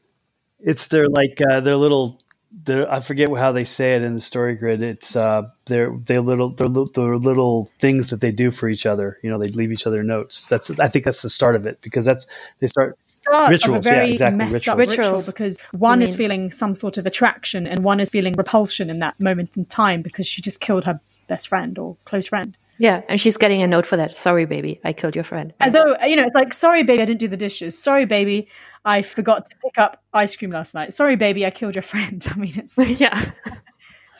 It's 0.59 0.87
their 0.87 1.07
like 1.09 1.39
uh, 1.41 1.59
their 1.61 1.75
little. 1.77 2.19
Their, 2.65 2.91
I 2.91 2.99
forget 2.99 3.29
how 3.35 3.53
they 3.53 3.63
say 3.63 3.95
it 3.95 4.01
in 4.01 4.13
the 4.13 4.19
story 4.19 4.55
grid. 4.55 4.81
It's 4.81 5.15
uh, 5.15 5.49
they're 5.67 5.95
their 6.05 6.19
little 6.19 6.49
their, 6.49 6.67
li- 6.67 6.91
their 6.93 7.17
little 7.17 7.71
things 7.79 8.09
that 8.09 8.19
they 8.19 8.31
do 8.31 8.51
for 8.51 8.67
each 8.67 8.85
other. 8.85 9.17
You 9.23 9.29
know, 9.29 9.39
they 9.39 9.47
leave 9.49 9.71
each 9.71 9.87
other 9.87 10.03
notes. 10.03 10.47
That's 10.49 10.69
I 10.79 10.89
think 10.89 11.05
that's 11.05 11.21
the 11.21 11.29
start 11.29 11.55
of 11.55 11.65
it 11.65 11.79
because 11.81 12.03
that's 12.03 12.27
they 12.59 12.67
start. 12.67 12.99
start 13.05 13.43
of 13.43 13.47
a 13.47 13.51
Rituals, 13.51 13.85
yeah, 13.85 14.03
exactly, 14.03 14.37
messed 14.37 14.67
up 14.67 14.77
rituals. 14.77 14.97
ritual 14.97 15.21
because 15.25 15.59
one 15.71 16.01
is 16.01 16.11
mean? 16.11 16.17
feeling 16.17 16.51
some 16.51 16.73
sort 16.73 16.97
of 16.97 17.05
attraction 17.05 17.65
and 17.65 17.85
one 17.85 18.01
is 18.01 18.09
feeling 18.09 18.33
repulsion 18.33 18.89
in 18.89 18.99
that 18.99 19.17
moment 19.19 19.55
in 19.55 19.65
time 19.65 20.01
because 20.01 20.27
she 20.27 20.41
just 20.41 20.59
killed 20.59 20.83
her 20.83 20.99
best 21.29 21.47
friend 21.47 21.79
or 21.79 21.95
close 22.03 22.27
friend. 22.27 22.57
yeah, 22.77 23.01
and 23.07 23.21
she's 23.21 23.37
getting 23.37 23.61
a 23.61 23.67
note 23.67 23.85
for 23.85 23.95
that. 23.95 24.15
Sorry, 24.15 24.45
baby, 24.45 24.81
I 24.83 24.91
killed 24.91 25.15
your 25.15 25.23
friend. 25.23 25.53
As 25.61 25.71
though 25.71 25.95
you 26.05 26.17
know, 26.17 26.23
it's 26.23 26.35
like, 26.35 26.53
sorry, 26.53 26.83
baby, 26.83 27.01
I 27.01 27.05
didn't 27.05 27.19
do 27.21 27.27
the 27.29 27.37
dishes. 27.37 27.77
Sorry, 27.77 28.05
baby, 28.05 28.47
I 28.83 29.01
forgot 29.01 29.45
to 29.45 29.55
pick 29.63 29.77
up 29.77 30.01
ice 30.13 30.35
cream 30.35 30.51
last 30.51 30.73
night. 30.73 30.93
Sorry, 30.93 31.15
baby, 31.15 31.45
I 31.45 31.51
killed 31.51 31.75
your 31.75 31.83
friend. 31.83 32.25
I 32.31 32.35
mean, 32.35 32.53
it's 32.57 32.77
yeah. 32.99 33.31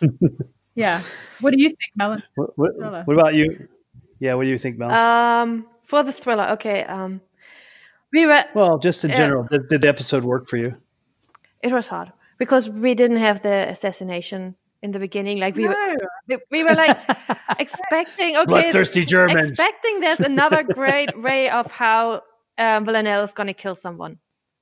yeah. 0.75 1.01
What 1.39 1.53
do 1.53 1.61
you 1.61 1.69
think, 1.69 1.91
Melon? 1.95 2.23
What, 2.35 2.51
what, 2.57 3.07
what 3.07 3.13
about 3.13 3.35
you? 3.35 3.67
Yeah, 4.19 4.35
what 4.35 4.43
do 4.43 4.49
you 4.49 4.59
think, 4.59 4.77
Mel? 4.77 4.91
Um, 4.91 5.65
for 5.83 6.03
the 6.03 6.11
thriller, 6.11 6.49
okay. 6.51 6.83
Um, 6.83 7.21
we 8.13 8.25
were. 8.25 8.43
well, 8.53 8.77
just 8.77 9.03
in 9.03 9.09
yeah. 9.09 9.17
general, 9.17 9.47
did, 9.49 9.67
did 9.67 9.81
the 9.81 9.89
episode 9.89 10.23
work 10.23 10.47
for 10.47 10.57
you? 10.57 10.73
It 11.63 11.71
was 11.71 11.87
hard 11.87 12.11
because 12.37 12.69
we 12.69 12.93
didn't 12.93 13.17
have 13.17 13.41
the 13.41 13.69
assassination 13.69 14.55
in 14.83 14.91
the 14.91 14.99
beginning. 14.99 15.39
Like 15.39 15.55
we 15.55 15.67
were, 15.67 15.73
No. 15.73 15.97
we, 16.27 16.37
we 16.51 16.63
were 16.63 16.73
like 16.73 16.97
expecting. 17.59 18.37
Okay, 18.37 18.45
Bloodthirsty 18.45 19.05
Germans. 19.05 19.49
expecting 19.49 20.01
there's 20.01 20.19
another 20.19 20.63
great 20.63 21.19
way 21.19 21.49
of 21.49 21.71
how 21.71 22.21
um, 22.57 22.85
Villanelle 22.85 23.23
is 23.23 23.33
going 23.33 23.47
to 23.47 23.53
kill 23.53 23.75
someone. 23.75 24.17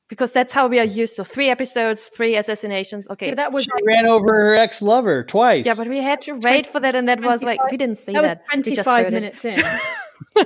Because 0.10 0.32
that's 0.32 0.52
how 0.52 0.68
we 0.68 0.80
are 0.80 0.84
used 0.86 1.16
to 1.18 1.24
three 1.24 1.50
episodes, 1.50 2.08
three 2.08 2.36
assassinations. 2.36 3.08
Okay, 3.10 3.28
Yeah, 3.30 3.36
that 3.36 3.52
was 3.54 3.64
She 3.66 3.70
ran 3.86 4.08
over 4.08 4.34
her 4.34 4.56
ex 4.56 4.82
lover 4.82 5.24
twice. 5.24 5.66
yeah, 5.68 5.76
but 5.78 5.88
we 5.88 6.00
had 6.02 6.22
to 6.24 6.34
wait 6.34 6.66
for 6.66 6.80
that, 6.80 6.96
and 6.96 7.08
that 7.08 7.22
was 7.22 7.44
like 7.44 7.60
we 7.72 7.78
didn't 7.78 7.98
see 8.00 8.14
that 8.14 8.22
was 8.24 8.32
that. 8.32 8.42
We 8.48 8.54
twenty 8.54 8.72
just 8.76 8.86
five 8.86 9.06
heard 9.06 9.14
it. 9.14 9.16
minutes 9.16 9.46
in. 9.46 9.62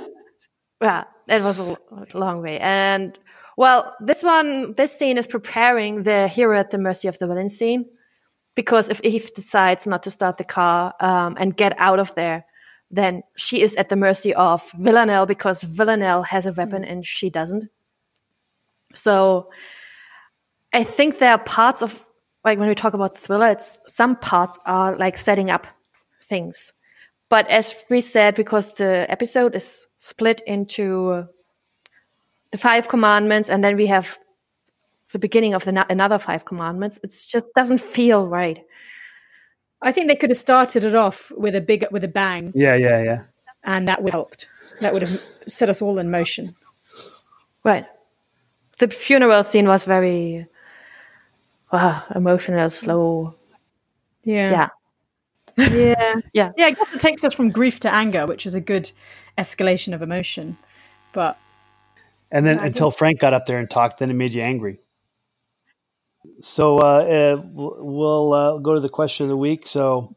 Yeah, 0.82 1.04
that 1.28 1.42
was 1.42 1.58
a 1.60 1.76
long 2.14 2.42
way. 2.42 2.58
And 2.60 3.18
well, 3.56 3.94
this 4.00 4.22
one, 4.22 4.74
this 4.74 4.92
scene 4.98 5.16
is 5.16 5.26
preparing 5.26 6.02
the 6.02 6.28
hero 6.28 6.58
at 6.58 6.70
the 6.72 6.78
mercy 6.78 7.08
of 7.08 7.18
the 7.18 7.26
villain 7.26 7.48
scene. 7.48 7.86
Because 8.54 8.88
if 8.88 9.00
Eve 9.00 9.32
decides 9.34 9.86
not 9.86 10.02
to 10.02 10.10
start 10.10 10.36
the 10.36 10.44
car 10.44 10.94
um, 11.00 11.36
and 11.40 11.56
get 11.56 11.74
out 11.78 11.98
of 11.98 12.14
there, 12.16 12.44
then 12.90 13.22
she 13.36 13.62
is 13.62 13.74
at 13.76 13.88
the 13.88 13.96
mercy 13.96 14.34
of 14.34 14.70
Villanelle 14.78 15.26
because 15.26 15.62
Villanelle 15.62 16.22
has 16.24 16.46
a 16.46 16.52
weapon 16.52 16.84
and 16.84 17.06
she 17.06 17.30
doesn't. 17.30 17.70
So 18.94 19.50
I 20.72 20.84
think 20.84 21.18
there 21.18 21.32
are 21.32 21.38
parts 21.38 21.82
of, 21.82 22.04
like 22.44 22.58
when 22.58 22.68
we 22.68 22.74
talk 22.74 22.94
about 22.94 23.18
thriller, 23.18 23.50
it's 23.50 23.78
some 23.86 24.16
parts 24.16 24.58
are 24.66 24.96
like 24.96 25.16
setting 25.16 25.50
up 25.50 25.66
things. 26.22 26.72
But 27.28 27.48
as 27.48 27.74
we 27.90 28.00
said, 28.00 28.34
because 28.34 28.74
the 28.76 29.06
episode 29.08 29.54
is 29.54 29.86
split 29.98 30.40
into 30.46 31.26
the 32.50 32.58
five 32.58 32.88
commandments, 32.88 33.48
and 33.50 33.64
then 33.64 33.76
we 33.76 33.86
have 33.86 34.18
the 35.12 35.18
beginning 35.18 35.54
of 35.54 35.64
the 35.64 35.86
another 35.90 36.18
five 36.18 36.44
commandments, 36.44 37.00
it 37.02 37.14
just 37.28 37.46
doesn't 37.54 37.80
feel 37.80 38.26
right. 38.26 38.62
I 39.80 39.92
think 39.92 40.08
they 40.08 40.16
could 40.16 40.30
have 40.30 40.38
started 40.38 40.84
it 40.84 40.94
off 40.94 41.30
with 41.36 41.54
a 41.54 41.60
big 41.60 41.86
with 41.90 42.04
a 42.04 42.08
bang, 42.08 42.52
Yeah, 42.54 42.74
yeah, 42.76 43.02
yeah. 43.02 43.22
and 43.64 43.88
that 43.88 44.02
would 44.02 44.12
have 44.12 44.18
helped. 44.20 44.48
That 44.80 44.92
would 44.92 45.02
have 45.02 45.20
set 45.46 45.70
us 45.70 45.80
all 45.80 45.98
in 45.98 46.10
motion. 46.10 46.54
Right. 47.64 47.86
The 48.78 48.88
funeral 48.88 49.44
scene 49.44 49.68
was 49.68 49.84
very 49.84 50.46
ah, 51.72 52.06
emotional, 52.14 52.70
slow. 52.70 53.34
Yeah. 54.24 54.50
Yeah. 54.50 54.68
Yeah. 55.56 56.20
Yeah. 56.32 56.52
Yeah, 56.56 56.66
I 56.66 56.70
guess 56.72 56.92
it 56.92 57.00
takes 57.00 57.22
us 57.24 57.32
from 57.32 57.50
grief 57.50 57.80
to 57.80 57.94
anger, 57.94 58.26
which 58.26 58.46
is 58.46 58.54
a 58.54 58.60
good 58.60 58.90
escalation 59.38 59.94
of 59.94 60.02
emotion. 60.02 60.56
But 61.12 61.38
And 62.32 62.46
then 62.46 62.58
I 62.58 62.66
until 62.66 62.90
Frank 62.90 63.20
got 63.20 63.34
up 63.34 63.46
there 63.46 63.58
and 63.58 63.70
talked, 63.70 64.00
then 64.00 64.10
it 64.10 64.14
made 64.14 64.32
you 64.32 64.42
angry. 64.42 64.78
So 66.40 66.78
uh, 66.78 66.82
uh, 66.82 67.42
we'll 67.44 68.32
uh, 68.32 68.58
go 68.58 68.74
to 68.74 68.80
the 68.80 68.88
question 68.88 69.24
of 69.24 69.30
the 69.30 69.36
week. 69.36 69.66
So 69.66 70.16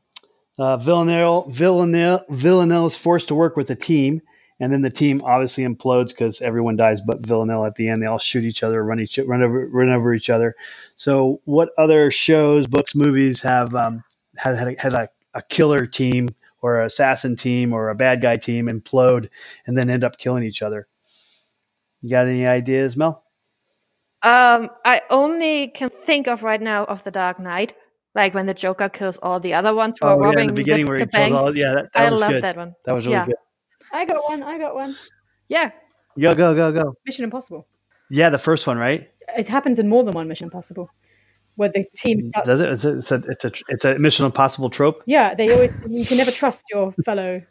uh, 0.58 0.78
Villanelle, 0.78 1.50
Villanelle, 1.50 2.26
Villanelle 2.30 2.88
is 2.88 2.98
forced 2.98 3.28
to 3.28 3.36
work 3.36 3.56
with 3.56 3.70
a 3.70 3.76
team, 3.76 4.22
and 4.60 4.74
then 4.74 4.82
the 4.82 4.90
team 4.90 5.22
obviously 5.24 5.64
implodes 5.66 6.10
because 6.10 6.42
everyone 6.42 6.76
dies 6.76 7.02
but 7.02 7.26
Villanelle 7.26 7.66
at 7.66 7.76
the 7.76 7.90
end. 7.90 8.02
They 8.02 8.08
all 8.08 8.18
shoot 8.18 8.44
each 8.44 8.64
other, 8.64 8.84
run 8.84 9.00
each 9.00 9.18
run 9.20 9.44
over 9.44 9.68
run 9.68 9.90
over 9.90 10.14
each 10.14 10.30
other. 10.30 10.56
So 10.96 11.42
what 11.46 11.70
other 11.78 12.10
shows, 12.12 12.68
books, 12.68 12.96
movies 12.96 13.42
have 13.42 13.76
um, 13.76 14.04
had 14.36 14.56
had, 14.58 14.68
a, 14.68 14.82
had 14.82 14.94
a, 14.94 15.10
a 15.34 15.42
killer 15.44 15.86
team 15.86 16.30
or 16.62 16.80
an 16.80 16.88
assassin 16.88 17.36
team 17.36 17.74
or 17.74 17.90
a 17.90 17.96
bad 17.96 18.22
guy 18.22 18.38
team 18.38 18.66
implode 18.66 19.30
and 19.66 19.78
then 19.78 19.90
end 19.90 20.04
up 20.04 20.18
killing 20.18 20.44
each 20.44 20.62
other? 20.62 20.88
You 22.02 22.10
got 22.10 22.28
any 22.28 22.46
ideas, 22.46 22.98
Mel? 22.98 23.24
Um, 24.24 24.70
I 24.84 25.02
only 25.10 25.68
can 25.70 25.90
think 25.90 26.28
of 26.28 26.44
right 26.44 26.62
now 26.62 26.84
of 26.86 27.04
the 27.04 27.12
Dark 27.12 27.40
Knight, 27.40 27.76
like 28.16 28.34
when 28.34 28.48
the 28.48 28.54
Joker 28.54 28.90
kills 28.90 29.18
all 29.18 29.40
the 29.40 29.54
other 29.54 29.74
ones 29.76 29.96
who 30.00 30.08
are 30.08 30.18
Oh, 30.18 30.24
yeah, 30.24 30.28
robbing 30.28 30.42
in 30.42 30.48
the 30.48 30.54
beginning 30.54 30.86
the, 30.86 30.92
where 30.92 31.00
the 31.00 31.06
he 31.06 31.10
kills 31.10 31.32
bank. 31.32 31.34
all. 31.34 31.56
Yeah, 31.56 31.74
that, 31.76 31.94
that 31.94 32.08
I 32.08 32.10
was 32.10 32.22
love 32.22 32.32
good. 32.32 32.44
that 32.44 32.58
one. 32.58 32.74
That 32.86 32.94
was 32.96 33.06
really 33.08 33.18
Yeah. 33.18 33.26
good. 33.26 33.36
I 33.94 34.06
got 34.06 34.24
one. 34.30 34.44
I 34.44 34.58
got 34.58 34.76
one. 34.76 34.96
Yeah, 35.50 35.72
Go 36.20 36.34
go 36.34 36.56
go 36.56 36.72
go. 36.72 36.94
Mission 37.06 37.24
Impossible. 37.26 37.68
Yeah, 38.10 38.30
the 38.30 38.40
first 38.40 38.66
one, 38.66 38.78
right? 38.78 39.08
It 39.38 39.48
happens 39.48 39.78
in 39.80 39.88
more 39.88 40.04
than 40.04 40.14
one 40.14 40.28
Mission 40.28 40.46
Impossible, 40.46 40.90
where 41.56 41.70
the 41.70 41.86
team 41.96 42.22
starts. 42.22 42.48
Does 42.48 42.60
it? 42.60 42.70
It's 42.70 42.84
a, 42.86 42.98
it's 42.98 43.12
a 43.12 43.16
it's 43.16 43.46
a 43.46 43.52
it's 43.70 43.86
a 43.86 44.00
Mission 44.00 44.26
Impossible 44.26 44.70
trope. 44.70 45.04
Yeah, 45.06 45.36
they 45.36 45.52
always. 45.54 45.72
You 45.88 46.06
can 46.06 46.18
never 46.18 46.32
trust 46.32 46.66
your 46.72 46.94
fellow 47.06 47.42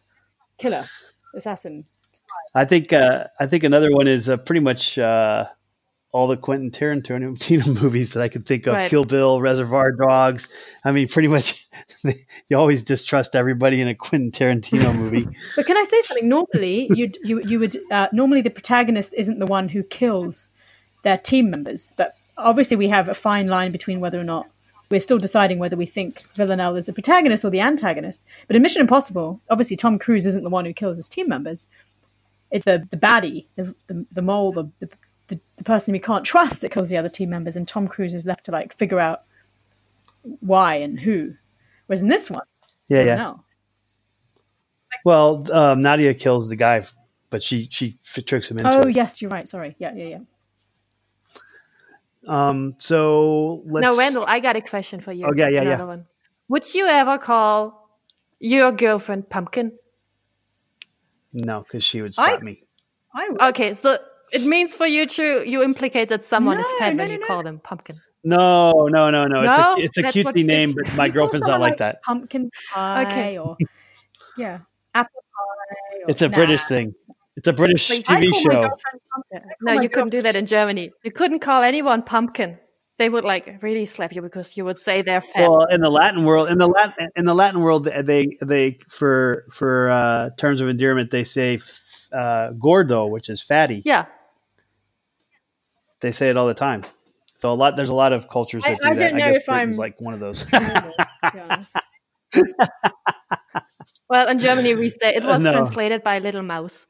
killer, 0.59 0.87
assassin. 1.37 1.85
I 2.55 2.64
think 2.64 2.92
uh, 2.92 3.27
I 3.38 3.46
think 3.46 3.62
another 3.62 3.92
one 3.92 4.09
is 4.09 4.29
uh, 4.29 4.37
pretty 4.38 4.61
much 4.61 4.99
uh, 4.99 5.44
all 6.12 6.27
the 6.27 6.37
Quentin 6.37 6.71
Tarantino 6.71 7.66
movies 7.83 8.12
that 8.12 8.23
I 8.23 8.29
could 8.29 8.47
think 8.47 8.66
of: 8.66 8.75
Right. 8.75 8.90
Kill 8.90 9.05
Bill, 9.05 9.40
Reservoir 9.40 9.92
Dogs. 9.92 10.49
I 10.85 10.92
mean, 10.92 11.09
pretty 11.09 11.29
much 11.29 11.66
you 12.49 12.57
always 12.57 12.85
distrust 12.85 13.37
everybody 13.37 13.81
in 13.81 13.88
a 13.88 13.95
Quentin 13.95 14.31
Tarantino 14.31 14.95
movie. 14.97 15.27
But 15.55 15.66
can 15.66 15.77
I 15.77 15.85
say 15.85 16.01
something? 16.03 16.29
Normally, 16.29 16.88
you 16.95 17.11
you 17.23 17.40
you 17.42 17.59
would 17.59 17.77
uh, 17.90 18.09
normally 18.12 18.42
the 18.42 18.51
protagonist 18.51 19.14
isn't 19.16 19.38
the 19.38 19.47
one 19.47 19.69
who 19.69 19.83
kills 19.83 20.51
their 21.03 21.19
team 21.19 21.51
members, 21.51 21.92
but 21.97 22.12
obviously 22.38 22.77
we 22.77 22.88
have 22.88 23.09
a 23.09 23.14
fine 23.14 23.47
line 23.47 23.73
between 23.73 24.01
whether 24.01 24.21
or 24.21 24.25
not 24.25 24.49
we're 24.90 25.01
still 25.01 25.19
deciding 25.19 25.59
whether 25.59 25.77
we 25.77 25.87
think 25.87 26.23
Villanelle 26.35 26.77
is 26.77 26.87
the 26.87 26.92
protagonist 26.92 27.45
or 27.45 27.51
the 27.51 27.61
antagonist. 27.61 28.23
But 28.47 28.57
in 28.57 28.62
Mission 28.62 28.81
Impossible, 28.81 29.40
obviously 29.51 29.77
Tom 29.77 29.99
Cruise 29.99 30.27
isn't 30.27 30.45
the 30.45 30.51
one 30.51 30.64
who 30.64 30.73
kills 30.73 30.97
his 30.97 31.09
team 31.09 31.29
members. 31.29 31.66
It's 32.51 32.64
the 32.64 32.87
the 32.90 32.97
baddie, 32.97 33.47
the 33.57 33.75
the, 33.88 34.07
the 34.12 34.23
mole, 34.23 34.53
the, 34.53 34.71
the 34.79 34.88
the 35.29 35.41
the 35.57 35.65
person 35.65 35.93
we 35.93 35.99
can't 35.99 36.25
trust 36.25 36.61
that 36.61 36.71
kills 36.71 36.89
the 36.89 36.97
other 36.97 37.09
team 37.09 37.31
members, 37.31 37.57
and 37.57 37.67
Tom 37.67 37.89
Cruise 37.89 38.15
is 38.15 38.27
left 38.27 38.45
to 38.47 38.53
like 38.53 38.75
figure 38.77 39.01
out 39.01 39.23
why 40.41 40.77
and 40.77 40.99
who. 41.01 41.33
Whereas 41.87 42.01
in 42.03 42.09
this 42.09 42.31
one, 42.31 42.43
Yeah, 42.89 43.03
yeah. 43.05 43.15
no. 43.17 43.41
Well, 45.05 45.51
um, 45.53 45.81
Nadia 45.83 46.15
kills 46.15 46.49
the 46.49 46.57
guy, 46.57 46.83
but 47.31 47.43
she 47.43 47.69
she 47.71 47.97
tricks 48.27 48.51
him 48.51 48.59
into 48.59 48.71
Oh 48.77 48.89
it. 48.89 48.97
yes, 48.97 49.21
you're 49.23 49.31
right. 49.31 49.47
Sorry. 49.49 49.77
Yeah, 49.79 49.95
yeah, 49.95 50.05
yeah. 50.05 50.19
Um. 52.27 52.75
So 52.79 53.62
let's. 53.67 53.83
no, 53.85 53.97
Randall, 53.97 54.25
I 54.27 54.41
got 54.41 54.57
a 54.57 54.61
question 54.61 55.01
for 55.01 55.12
you. 55.12 55.27
Oh, 55.27 55.33
yeah, 55.35 55.49
yeah, 55.49 55.61
Another 55.62 55.83
yeah. 55.83 55.85
One. 55.87 56.07
Would 56.49 56.75
you 56.75 56.87
ever 56.87 57.19
call 57.19 57.89
your 58.41 58.73
girlfriend 58.73 59.29
Pumpkin? 59.31 59.73
No, 61.33 61.61
because 61.61 61.85
she 61.85 62.03
would 62.03 62.15
stop 62.15 62.41
I- 62.41 62.45
me. 62.45 62.62
I 63.15 63.29
would. 63.29 63.41
Okay, 63.41 63.75
so 63.75 63.99
it 64.33 64.45
means 64.45 64.75
for 64.75 64.87
you 64.87 65.07
to 65.07 65.49
you 65.49 65.62
implicate 65.62 66.09
that 66.09 66.25
someone 66.25 66.59
is 66.61 66.67
fat 66.79 66.95
no, 66.95 67.03
when 67.03 67.09
no, 67.09 67.15
you 67.15 67.21
no. 67.21 67.27
call 67.27 67.43
them 67.43 67.59
Pumpkin. 67.61 68.01
No, 68.25 68.89
no, 68.91 69.11
no, 69.11 69.27
no. 69.27 69.43
No? 69.45 69.75
It's 69.79 69.97
a, 69.99 70.07
it's 70.07 70.17
a 70.17 70.19
cutesy 70.21 70.25
what- 70.25 70.35
name, 70.37 70.75
but 70.75 70.93
my 70.95 71.09
girlfriend's 71.17 71.47
not 71.47 71.55
someone 71.55 71.71
like 71.71 71.79
that. 71.79 72.03
Pumpkin 72.03 72.51
pie 72.73 73.03
Okay. 73.07 73.39
or 73.39 73.57
yeah, 74.37 74.59
apple 74.95 75.23
pie. 75.33 76.03
Or, 76.05 76.11
It's 76.11 76.23
a 76.23 76.29
Nah. 76.29 76.35
British 76.35 76.65
thing. 76.65 76.95
It's 77.37 77.47
a 77.49 77.53
British 77.53 77.89
Like, 77.91 78.11
I 78.11 78.21
TV 78.21 78.31
call 78.33 78.41
show. 78.41 78.51
girlfriend 78.51 79.01
Pumpkin. 79.15 79.51
I 79.51 79.55
No, 79.62 79.75
my 79.77 79.83
you 79.83 79.89
couldn't 79.89 80.11
do 80.11 80.23
that 80.23 80.37
in 80.37 80.47
Germany. 80.47 80.91
You 81.05 81.12
couldn't 81.12 81.41
call 81.41 81.62
anyone 81.62 82.03
Pumpkin. 82.03 82.59
They 82.99 83.11
would 83.11 83.25
like 83.25 83.59
really 83.62 83.85
slap 83.85 84.15
you 84.15 84.23
because 84.23 84.57
you 84.57 84.65
would 84.65 84.79
say 84.79 85.03
they're 85.03 85.21
fat. 85.21 85.43
Well, 85.43 85.67
in 85.67 85.83
the 85.83 85.91
Latin 85.91 86.25
world, 86.25 86.49
in 86.49 86.57
the 86.57 86.67
Latin 86.67 87.11
in 87.15 87.27
the 87.27 87.35
Latin 87.35 87.61
world, 87.61 87.85
they 87.85 88.39
they 88.43 88.79
for 88.89 89.45
for 89.53 89.91
uh, 89.91 90.31
terms 90.39 90.62
of 90.62 90.69
endearment, 90.71 91.11
they 91.11 91.25
say 91.25 91.59
uh, 92.11 92.53
gordo, 92.59 93.07
which 93.07 93.29
is 93.29 93.43
fatty. 93.43 93.83
yeah, 93.85 94.07
They 96.01 96.13
say 96.13 96.29
it 96.29 96.37
all 96.37 96.47
the 96.47 96.55
time. 96.55 96.85
So 97.39 97.53
a 97.53 97.55
lot 97.55 97.77
there's 97.77 97.89
a 97.91 97.95
lot 97.95 98.13
of 98.13 98.29
cultures 98.29 98.65
I- 98.65 98.71
that 98.71 98.81
do 98.83 98.89
I 98.89 98.95
that. 98.95 98.99
don't 98.99 99.19
know 99.19 99.33
guess 99.33 99.37
if 99.37 99.47
Britain's 99.47 99.79
I'm- 99.79 99.81
like 99.83 100.01
one 100.01 100.15
of 100.15 100.21
those. 100.21 100.45
girlfriend, 100.45 100.93
to 101.25 101.31
be 101.33 101.41
honest. 101.41 101.77
well, 104.09 104.29
in 104.29 104.39
Germany 104.39 104.75
we 104.75 104.89
say 104.89 105.15
it 105.15 105.25
was 105.25 105.43
No. 105.45 105.53
translated 105.53 106.03
by 106.03 106.19
Little 106.19 106.43
Mouse. 106.43 106.87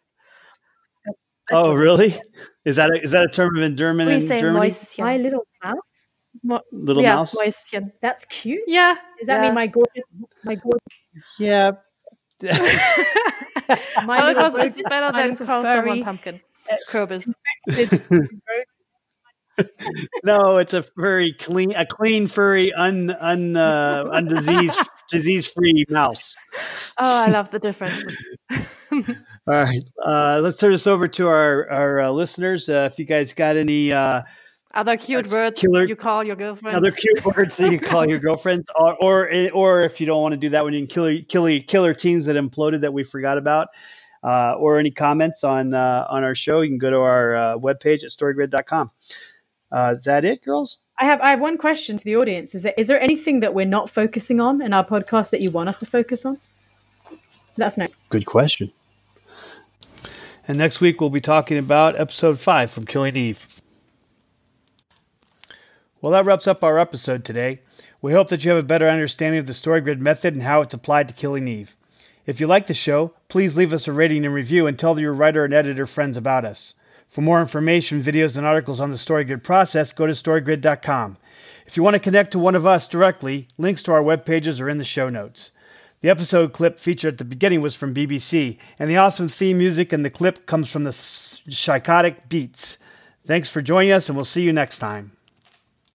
That's 1.51 1.64
oh, 1.64 1.75
really? 1.75 2.12
Is 2.64 2.75
that 2.77 2.90
a, 2.90 3.01
is 3.01 3.12
that 3.12 3.23
a 3.23 3.29
term 3.29 3.57
of 3.57 3.62
endearment 3.62 4.09
We 4.09 4.14
in 4.16 4.21
say 4.23 4.40
Germany? 4.40 4.71
Mäuschen. 4.71 5.05
My 5.05 5.16
little 5.16 5.47
mouse. 5.62 6.09
Mo- 6.42 6.61
Little 6.73 7.03
yeah, 7.05 7.14
mouse. 7.16 7.35
Mäuschen. 7.37 7.92
That's 8.03 8.25
cute. 8.25 8.62
Yeah. 8.66 8.97
Does 9.19 9.29
that 9.29 9.37
yeah. 9.37 9.42
mean 9.47 9.55
my 9.55 9.66
gorgeous, 9.69 10.03
my 10.45 10.57
gorgeous, 10.57 10.81
Yeah. 11.38 11.71
my 12.42 14.21
oh, 14.23 14.31
it 14.31 14.37
little 14.37 14.53
was, 14.53 14.55
it's 14.77 14.83
better 14.88 15.16
than 15.16 15.31
little 15.31 15.47
call 15.47 15.62
someone 15.62 16.03
Pumpkin. 16.03 16.40
uh, 16.71 16.77
Krobus. 16.90 17.27
no, 20.25 20.59
it's 20.59 20.75
a 20.75 20.85
very 20.97 21.33
clean, 21.33 21.73
a 21.75 21.87
clean, 21.87 22.27
furry, 22.27 22.73
un, 22.73 23.11
un, 23.11 23.57
uh, 23.57 24.05
undisease, 24.12 24.77
disease-free 25.11 25.87
mouse. 25.88 26.37
Oh, 26.99 27.25
I 27.25 27.29
love 27.29 27.51
the 27.51 27.59
differences. 27.59 28.16
All 28.92 29.55
right, 29.55 29.85
uh, 30.05 30.40
let's 30.42 30.57
turn 30.57 30.73
this 30.73 30.87
over 30.87 31.07
to 31.09 31.29
our 31.29 31.71
our 31.71 32.01
uh, 32.01 32.11
listeners. 32.11 32.69
Uh, 32.69 32.88
if 32.90 32.99
you 32.99 33.05
guys 33.05 33.33
got 33.33 33.57
any 33.57 33.92
uh, 33.92 34.23
Other 34.75 34.97
cute 34.97 35.29
words 35.31 35.61
killer- 35.61 35.87
you 35.87 35.97
call 35.97 36.25
your 36.25 36.37
girlfriend. 36.37 36.77
other 36.77 36.90
cute 36.90 37.25
words 37.25 37.57
that 37.57 37.71
you 37.73 37.79
call 37.79 38.09
your 38.09 38.19
girlfriends, 38.19 38.69
or, 38.81 38.97
or 39.03 39.51
or 39.53 39.81
if 39.83 40.01
you 40.01 40.07
don't 40.07 40.21
want 40.21 40.33
to 40.33 40.38
do 40.38 40.49
that, 40.51 40.64
when 40.64 40.75
you 40.75 40.81
can 40.81 40.88
killer 40.88 41.19
killer 41.29 41.61
killer 41.61 41.95
teams 41.95 42.27
that 42.27 42.37
imploded 42.37 42.81
that 42.81 42.92
we 42.92 43.05
forgot 43.05 43.38
about, 43.38 43.69
uh, 44.25 44.55
or 44.59 44.79
any 44.79 44.90
comments 44.90 45.45
on 45.45 45.75
uh, 45.75 46.07
on 46.09 46.25
our 46.25 46.35
show, 46.35 46.61
you 46.62 46.69
can 46.69 46.79
go 46.79 46.90
to 46.90 46.99
our 46.99 47.37
uh, 47.37 47.57
webpage 47.57 48.03
at 48.03 48.11
storygrid.com. 48.11 48.90
Uh, 49.70 49.94
is 49.98 50.05
that 50.05 50.24
it, 50.24 50.44
girls? 50.44 50.79
I 50.98 51.05
have 51.05 51.20
I 51.20 51.31
have 51.31 51.40
one 51.40 51.59
question 51.59 51.96
to 51.96 52.05
the 52.05 52.16
audience. 52.16 52.55
Is 52.55 52.62
there 52.62 52.74
is 52.76 52.88
there 52.88 53.00
anything 53.00 53.40
that 53.40 53.55
we're 53.55 53.66
not 53.66 53.90
focusing 53.90 54.40
on 54.40 54.62
in 54.62 54.72
our 54.72 54.87
podcast 54.87 55.31
that 55.31 55.40
you 55.40 55.50
want 55.50 55.68
us 55.68 55.81
to 55.81 55.87
focus 55.87 56.24
on? 56.24 56.38
Let 57.59 57.66
us 57.66 57.79
know. 57.79 57.88
Good 58.09 58.26
question. 58.26 58.72
And 60.48 60.59
next 60.59 60.81
week 60.81 61.00
we'll 61.00 61.11
be 61.11 61.20
talking 61.20 61.59
about 61.59 61.98
episode 61.98 62.38
five 62.38 62.70
from 62.70 62.87
Killing 62.87 63.16
Eve. 63.16 63.44
Well, 66.00 66.12
that 66.12 66.24
wraps 66.24 66.46
up 66.46 66.62
our 66.62 66.79
episode 66.79 67.24
today. 67.24 67.61
We 68.00 68.12
hope 68.12 68.29
that 68.29 68.44
you 68.44 68.52
have 68.52 68.62
a 68.62 68.66
better 68.66 68.88
understanding 68.88 69.40
of 69.40 69.46
the 69.46 69.55
story 69.55 69.81
grid 69.81 70.00
method 70.00 70.35
and 70.35 70.42
how 70.42 70.61
it's 70.61 70.74
applied 70.74 71.09
to 71.09 71.14
Killing 71.14 71.48
Eve. 71.48 71.74
If 72.26 72.40
you 72.40 72.46
like 72.46 72.66
the 72.66 72.74
show, 72.74 73.14
please 73.29 73.57
leave 73.57 73.72
us 73.72 73.88
a 73.88 73.92
rating 73.92 74.24
and 74.24 74.35
review 74.35 74.66
and 74.66 74.79
tell 74.79 74.98
your 74.98 75.12
writer 75.12 75.44
and 75.44 75.55
editor 75.55 75.87
friends 75.87 76.16
about 76.16 76.44
us. 76.44 76.74
For 77.09 77.21
more 77.21 77.40
information, 77.40 78.03
videos, 78.03 78.37
and 78.37 78.47
articles 78.47 78.81
on 78.81 78.90
the 78.90 78.97
StoryGrid 78.97 79.42
process, 79.42 79.92
go 79.92 80.07
to 80.07 80.12
storygrid.com. 80.12 81.16
If 81.66 81.77
you 81.77 81.83
want 81.83 81.95
to 81.95 82.01
connect 82.01 82.33
to 82.33 82.38
one 82.38 82.55
of 82.55 82.66
us 82.66 82.88
directly, 82.88 83.49
links 83.59 83.83
to 83.85 83.92
our 83.92 84.03
web 84.03 84.25
pages 84.25 84.61
are 84.61 84.69
in 84.69 84.79
the 84.79 84.85
show 84.85 85.09
notes. 85.09 85.51
The 86.03 86.11
episode 86.11 86.53
clip 86.53 86.79
featured 86.79 87.14
at 87.14 87.19
the 87.19 87.25
beginning 87.25 87.62
was 87.62 87.75
from 87.75 87.95
BBC, 87.95 88.59
and 88.79 88.90
the 88.90 88.99
awesome 88.99 89.29
theme 89.29 89.59
music 89.59 89.92
and 89.92 90.05
the 90.05 90.11
clip 90.11 90.47
comes 90.47 90.71
from 90.71 90.85
the 90.85 90.92
Psychotic 90.92 92.29
Beats. 92.29 92.79
Thanks 93.27 93.51
for 93.51 93.62
joining 93.62 93.92
us, 93.92 94.09
and 94.09 94.16
we'll 94.16 94.25
see 94.25 94.42
you 94.42 94.53
next 94.53 94.79
time. 94.79 95.15